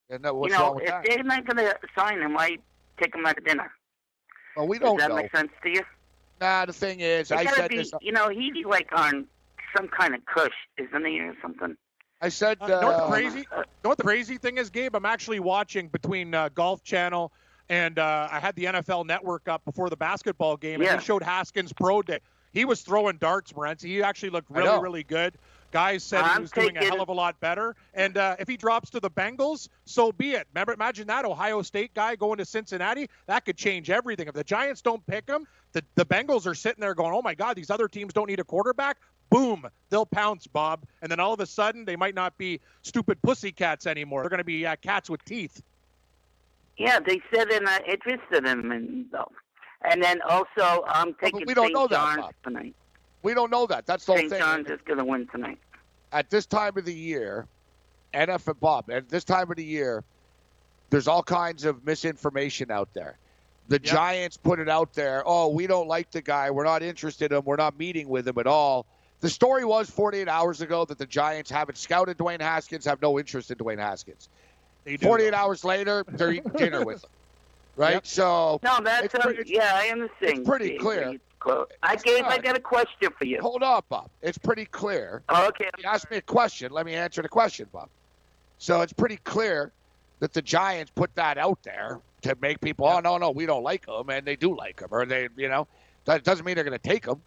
[0.10, 1.06] And that, what's you know, wrong with if that?
[1.06, 2.58] they're not going to sign him, why
[3.02, 3.72] take him out to dinner?
[4.58, 5.16] Well, we don't Does that know.
[5.16, 5.82] make sense to you?
[6.42, 7.92] Nah, the thing is, It I gotta said be, this.
[8.02, 9.26] You know, he'd be like on
[9.76, 11.76] some kind of cush, isn't he, or something?
[12.22, 12.58] I said.
[12.62, 13.48] Uh, know what the uh, crazy?
[13.52, 14.96] know what the crazy thing is, Gabe?
[14.96, 17.32] I'm actually watching between uh, Golf Channel
[17.70, 20.94] and uh, I had the NFL Network up before the basketball game, Yeah.
[20.94, 22.20] and they showed Haskins pro day.
[22.52, 23.84] He was throwing darts, Morency.
[23.84, 25.36] He actually looked really, really good.
[25.72, 27.76] Guys said he I'm was doing a hell of a lot better.
[27.93, 30.47] And uh, if he drops to the Bengals, so be it.
[30.53, 33.07] Remember, imagine that Ohio State guy going to Cincinnati.
[33.28, 34.28] That could change everything.
[34.28, 37.36] If the Giants don't pick him, the, the Bengals are sitting there going, "Oh my
[37.36, 38.97] God, these other teams don't need a quarterback."
[39.30, 40.86] Boom, they'll pounce, Bob.
[41.03, 44.24] And then all of a sudden, they might not be stupid pussycats anymore.
[44.24, 45.61] They're going to be uh, cats with teeth.
[46.78, 49.32] Yeah, they said they're not interested in him, and, though.
[49.84, 51.74] And then also, I'm taking we don't St.
[51.74, 52.34] know that, John's Bob.
[52.43, 52.76] tonight.
[53.24, 53.86] We don't know that.
[53.86, 54.32] That's the whole St.
[54.32, 54.39] thing.
[54.39, 55.57] John's is going to win tonight.
[56.11, 57.47] At this time of the year,
[58.13, 60.03] NFL Bob, at this time of the year,
[60.89, 63.17] there's all kinds of misinformation out there.
[63.67, 65.22] The Giants put it out there.
[65.26, 66.49] Oh, we don't like the guy.
[66.49, 67.43] We're not interested in him.
[67.45, 68.88] We're not meeting with him at all.
[69.20, 73.20] The story was 48 hours ago that the Giants haven't scouted Dwayne Haskins, have no
[73.20, 74.30] interest in Dwayne Haskins.
[74.86, 77.09] They do, 48 hours later, they're eating dinner with him.
[77.76, 77.93] Right?
[77.93, 78.07] Yep.
[78.07, 80.39] So No, that's it's um, pretty- it's- yeah, I understand.
[80.39, 81.15] it's pretty Dave, clear.
[81.82, 82.26] I gave.
[82.26, 83.40] I got a question for you.
[83.42, 84.10] Hold on, Bob.
[84.22, 85.24] It's pretty clear.
[85.30, 85.70] Oh, okay.
[85.78, 86.72] You asked me a question.
[86.72, 87.90] Let me answer the question, Bob.
[88.58, 89.72] So it's pretty clear
[90.20, 93.64] that the Giants put that out there to make people, oh no, no, we don't
[93.64, 95.68] like them, and they do like them, or they, you know,
[96.06, 97.22] that doesn't mean they're going to take them,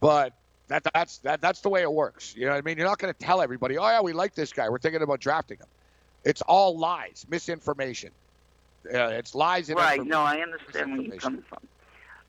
[0.00, 0.32] but
[0.68, 2.36] that that's that that's the way it works.
[2.36, 2.78] You know what I mean?
[2.78, 5.18] You're not going to tell everybody, oh yeah, we like this guy, we're thinking about
[5.20, 5.66] drafting him.
[6.24, 8.10] It's all lies, misinformation.
[8.86, 10.04] Uh, it's lies and Right.
[10.04, 11.58] No, I understand where you're coming from.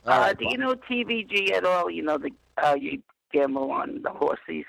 [0.09, 1.89] All uh, right, do you know TVG at all?
[1.89, 4.65] You know the uh, you gamble on the horses.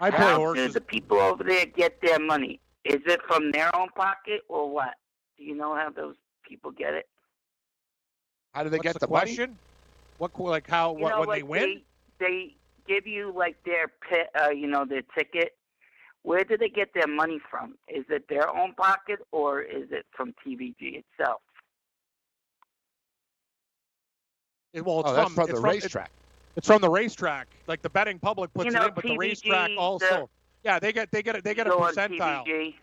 [0.00, 0.68] I play How horses.
[0.68, 2.60] do the people over there get their money?
[2.86, 4.94] Is it from their own pocket or what?
[5.36, 6.14] Do you know how those
[6.48, 7.06] people get it?
[8.54, 9.34] How do they What's get the, the, money?
[9.36, 9.58] question?
[10.16, 11.82] What like how You what, know, when like they win?
[12.18, 12.54] They, they
[12.88, 15.52] give you like their pi uh, you know, their ticket.
[16.22, 17.74] Where do they get their money from?
[17.88, 21.42] Is it their own pocket or is it from TVG itself?
[24.72, 26.10] It- well, it's Oh, that's from, from it's the from, racetrack.
[26.56, 27.48] It's from the racetrack.
[27.66, 30.06] Like the betting public puts You know, it in, but the racetrack also.
[30.06, 30.28] the-
[30.64, 32.44] yeah, they get they get a, they get a percentile.
[32.46, 32.74] TVG.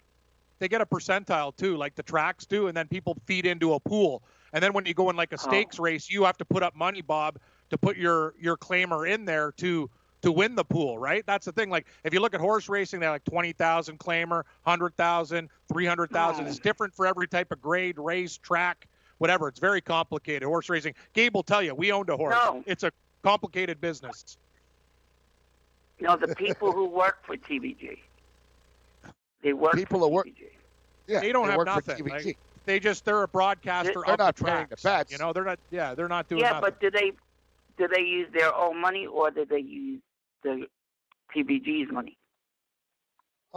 [0.59, 3.79] They get a percentile too, like the tracks do, and then people feed into a
[3.79, 4.23] pool.
[4.53, 5.47] And then when you go in like a Oh.
[5.47, 7.37] stakes race, you have to put up money, Bob,
[7.69, 9.89] to put your your claimer in there to
[10.23, 11.23] to win the pool, right?
[11.27, 11.69] That's the thing.
[11.69, 15.85] Like if you look at horse racing, they're like twenty thousand claimer, hundred thousand, three
[15.85, 16.45] hundred thousand.
[16.45, 16.49] Oh.
[16.49, 19.47] It's different for every type of grade, race, track, whatever.
[19.47, 20.43] It's very complicated.
[20.43, 20.93] Horse racing.
[21.13, 22.35] Gabe will tell you, we owned a horse.
[22.35, 22.63] No.
[22.65, 22.91] It's a
[23.23, 24.37] complicated business.
[25.99, 27.97] No, the people who work for TVG.
[29.41, 30.49] They work People for who work- TVG.
[31.07, 32.05] Yeah, they don't they have work for nothing.
[32.05, 32.25] TVG.
[32.25, 35.11] Like, they just they're a broadcaster They're not the paying the bets.
[35.11, 35.57] You know, they're not.
[35.71, 36.61] Yeah, they're not doing Yeah, nothing.
[36.61, 37.13] but do they
[37.77, 40.01] do they use their own money or do they use
[40.43, 40.67] the
[41.33, 42.17] TVG's money?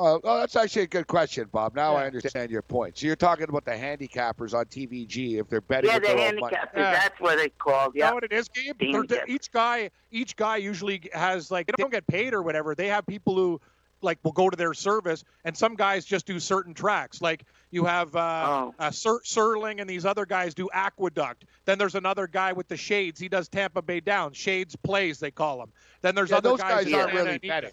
[0.03, 1.75] Oh, oh, that's actually a good question, Bob.
[1.77, 2.97] Now I understand your point.
[2.97, 6.41] So you're talking about the handicappers on TVG if they're betting Yeah, the their own
[6.41, 6.57] money.
[6.57, 6.77] handicappers.
[6.77, 6.93] Yeah.
[6.93, 7.95] That's what it's called.
[7.95, 8.13] You know Yeah.
[8.15, 8.77] what it is, Gabe?
[8.79, 12.75] They're- they're- each guy, each guy usually has like they don't get paid or whatever.
[12.75, 13.61] They have people who
[14.03, 17.21] like will go to their service, and some guys just do certain tracks.
[17.21, 18.75] Like you have uh, Oh.
[18.79, 21.45] uh, Sir, Serling, and these other guys do Aqueduct.
[21.67, 23.21] Then there's another guy with the Shades.
[23.21, 24.33] He does Tampa Bay Down.
[24.33, 25.71] Shades plays, they call him.
[26.01, 27.73] Then there's Yeah, other those guys, guys aren't really betting.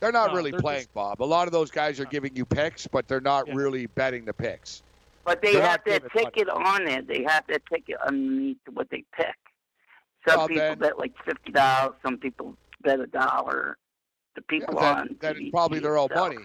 [0.00, 1.20] They're not No, really they're playing, just- Bob.
[1.20, 3.54] A lot of those guys are giving you picks, but they're not Yeah.
[3.56, 4.82] really betting the picks.
[5.24, 6.24] But they They're have not their giving money.
[6.34, 7.02] ticket on there.
[7.02, 9.34] They have their ticket underneath what they pick.
[10.26, 11.94] Some Well, people then- bet like fifty dollars.
[12.02, 13.76] Some people bet a dollar.
[14.34, 16.32] The Yeah, people then, on then it's TVG probably their own itself.
[16.32, 16.44] money.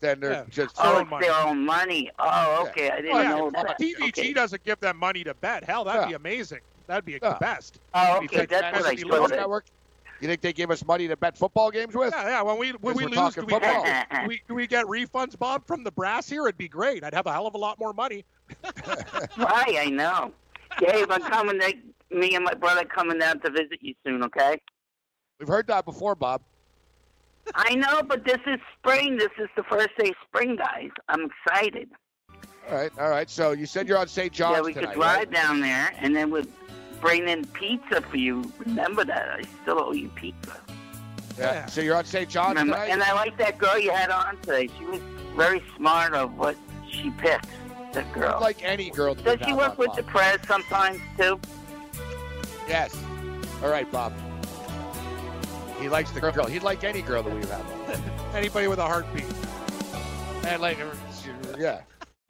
[0.00, 0.44] Then they're Yeah.
[0.50, 1.26] just Oh, own it's money.
[1.26, 2.10] their own money.
[2.18, 2.24] Oh,
[2.64, 2.70] Yeah.
[2.70, 2.90] okay.
[2.90, 3.28] I oh, didn't Oh, yeah.
[3.28, 3.78] know If that.
[3.78, 4.32] TVG Okay.
[4.32, 5.64] doesn't give them money to bet.
[5.64, 6.08] Hell, that'd Yeah.
[6.08, 6.60] be amazing.
[6.86, 7.18] That'd be Yeah.
[7.30, 7.80] the best.
[7.94, 8.26] Oh, okay.
[8.26, 9.30] think That's what I Fantasy thought.
[9.30, 9.64] Network.
[10.24, 12.14] You think they give us money to bet football games with?
[12.16, 12.40] Yeah, yeah.
[12.40, 15.66] When we when we lose, do we, get, do we do we get refunds, Bob,
[15.66, 16.44] from the brass here?
[16.44, 17.04] It'd be great.
[17.04, 18.24] I'd have a hell of a lot more money.
[19.36, 19.76] Why?
[19.78, 20.32] I know.
[20.78, 21.60] Dave, I'm coming.
[21.60, 21.74] To,
[22.10, 24.22] me and my brother coming down to visit you soon.
[24.22, 24.58] Okay.
[25.38, 26.40] We've heard that before, Bob.
[27.54, 29.18] I know, but this is spring.
[29.18, 30.88] This is the first day of spring, guys.
[31.06, 31.90] I'm excited.
[32.70, 33.28] All right, all right.
[33.28, 34.32] So you said you're on St.
[34.32, 35.30] John's yeah, we tonight, could drive right?
[35.30, 36.48] down there, and then we'd
[37.00, 38.50] bring in pizza for you.
[38.58, 39.28] Remember that?
[39.30, 40.56] I still owe you pizza.
[41.38, 41.66] Yeah.
[41.66, 42.28] So you're on St.
[42.28, 42.74] John's Remember?
[42.74, 42.90] tonight.
[42.90, 44.68] And I like that girl you had on today.
[44.78, 45.00] She was
[45.34, 46.56] very smart of what
[46.88, 47.48] she picked.
[47.92, 48.38] That girl.
[48.40, 49.14] like any girl.
[49.14, 49.96] Does she work with Bob.
[49.96, 51.40] the press sometimes too?
[52.68, 52.96] Yes.
[53.62, 54.12] All right, Bob.
[55.78, 56.46] He likes the girl.
[56.46, 58.04] He'd like any girl that we have.
[58.34, 59.24] Anybody with a heartbeat.
[60.46, 60.78] And like,
[61.58, 61.82] yeah.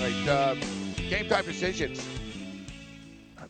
[0.00, 0.28] Right.
[0.28, 0.54] Uh,
[1.08, 2.06] game time decisions.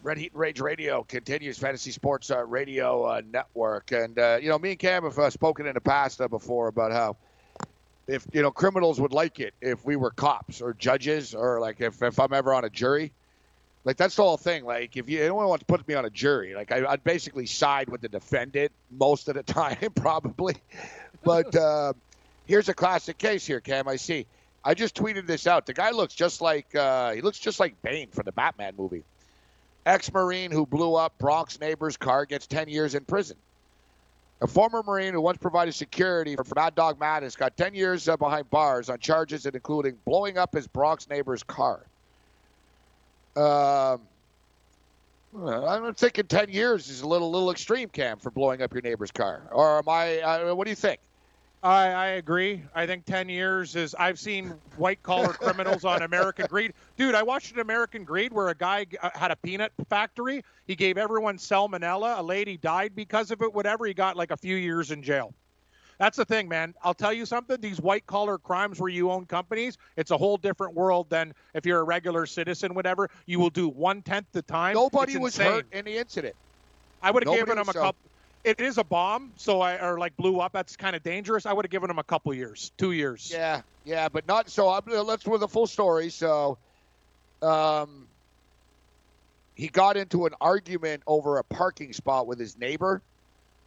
[0.02, 4.58] Red Heat Rage Radio continues Fantasy Sports uh, Radio uh, Network, and uh, you know
[4.58, 7.16] me and Cam have uh, spoken in the past uh, before about how
[8.06, 11.80] if you know criminals would like it if we were cops or judges or like
[11.80, 13.12] if, if I'm ever on a jury,
[13.84, 14.64] like that's the whole thing.
[14.64, 17.46] Like if you anyone wants to put me on a jury, like I, I'd basically
[17.46, 20.56] side with the defendant most of the time, probably.
[21.24, 21.94] But uh,
[22.46, 23.88] here's a classic case here, Cam.
[23.88, 24.26] I see.
[24.62, 25.64] I just tweeted this out.
[25.64, 29.04] The guy looks just like uh, he looks just like Bane from the Batman movie.
[29.86, 33.38] Ex-Marine who blew up Bronx neighbor's car gets 10 years in prison.
[34.42, 38.16] A former Marine who once provided security for Mad Dog Mattis got 10 years uh,
[38.18, 41.86] behind bars on charges including blowing up his Bronx neighbor's car.
[43.36, 44.00] Um,
[45.46, 49.12] I'm thinking 10 years is a little little extreme, Cam, for blowing up your neighbor's
[49.12, 49.42] car.
[49.52, 50.20] Or am I?
[50.20, 51.00] Uh, what do you think?
[51.62, 52.62] I, I agree.
[52.74, 53.94] I think 10 years is.
[53.94, 56.72] I've seen white collar criminals on American Greed.
[56.96, 60.42] Dude, I watched an American Greed where a guy uh, had a peanut factory.
[60.66, 62.18] He gave everyone salmonella.
[62.18, 63.84] A lady died because of it, whatever.
[63.84, 65.34] He got like a few years in jail.
[66.00, 66.74] That's the thing, man.
[66.82, 67.60] I'll tell you something.
[67.60, 71.66] These white collar crimes where you own companies, it's a whole different world than if
[71.66, 73.10] you're a regular citizen, whatever.
[73.26, 74.72] You will do one tenth the time.
[74.72, 76.34] Nobody was hurt in the incident.
[77.02, 77.96] I would have given him a couple.
[78.44, 80.54] It is a bomb, so I or like blew up.
[80.54, 81.44] That's kind of dangerous.
[81.44, 83.30] I would have given him a couple years, two years.
[83.30, 84.70] Yeah, yeah, but not so.
[84.70, 86.08] I'm, let's with the full story.
[86.08, 86.56] So,
[87.42, 88.06] um,
[89.54, 93.02] he got into an argument over a parking spot with his neighbor.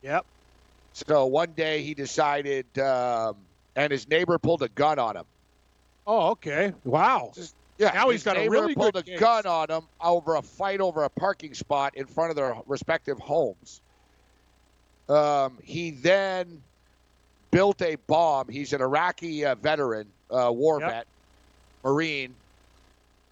[0.01, 0.25] Yep.
[0.93, 5.25] So one day he decided um, and his neighbor pulled a gun on him.
[6.05, 6.73] Oh, okay.
[6.83, 7.31] Wow.
[7.79, 9.19] Yeah, Now he's got a really pulled good a case.
[9.19, 13.17] gun on him over a fight over a parking spot in front of their respective
[13.19, 13.81] homes.
[15.09, 16.61] Um, he then
[17.51, 18.49] built a bomb.
[18.49, 20.89] He's an Iraqi uh, veteran, uh, war Yep.
[20.89, 21.07] vet,
[21.83, 22.35] Marine.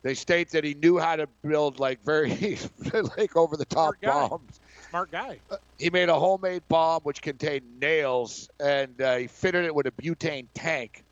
[0.04, 2.32] They state that he knew how to build like very
[3.18, 3.94] like over the top
[4.30, 4.60] bombs.
[4.92, 5.40] Smart guy.
[5.80, 9.92] He made a homemade bomb which contained nails, and uh, he fitted it with a
[9.92, 11.06] butane tank.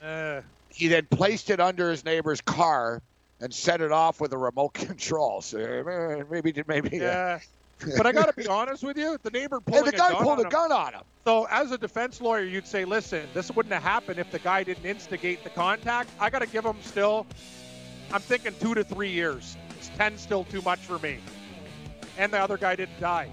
[0.00, 3.02] Uh, He then placed it under his neighbor's car
[3.40, 5.42] and set it off with a remote control.
[5.42, 6.96] So eh, maybe, maybe.
[6.98, 7.40] yeah.
[7.96, 9.18] but I got to be honest with you.
[9.24, 11.02] The neighbor Hey, pulling the guy a pulled on a him- gun on him.
[11.24, 14.62] So, as a defense lawyer, you'd say, listen, this wouldn't have happened if the guy
[14.62, 16.08] didn't instigate the contact.
[16.20, 17.26] I got to give him still,
[18.12, 19.56] I'm thinking two to three years.
[19.76, 21.18] It's 10 still too much for me.
[22.18, 23.28] And the other guy didn't die.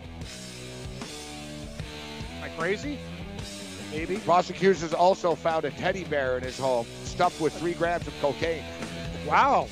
[2.37, 2.97] Am I crazy?
[3.91, 4.17] Maybe.
[4.17, 8.63] Prosecutors also found a teddy bear in his home stuffed with three grams of cocaine.
[9.27, 9.67] Wow.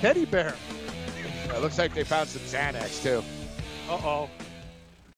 [0.00, 0.54] Teddy bear.
[1.48, 3.22] It looks like they found some Xanax too.
[3.88, 4.30] Uh oh.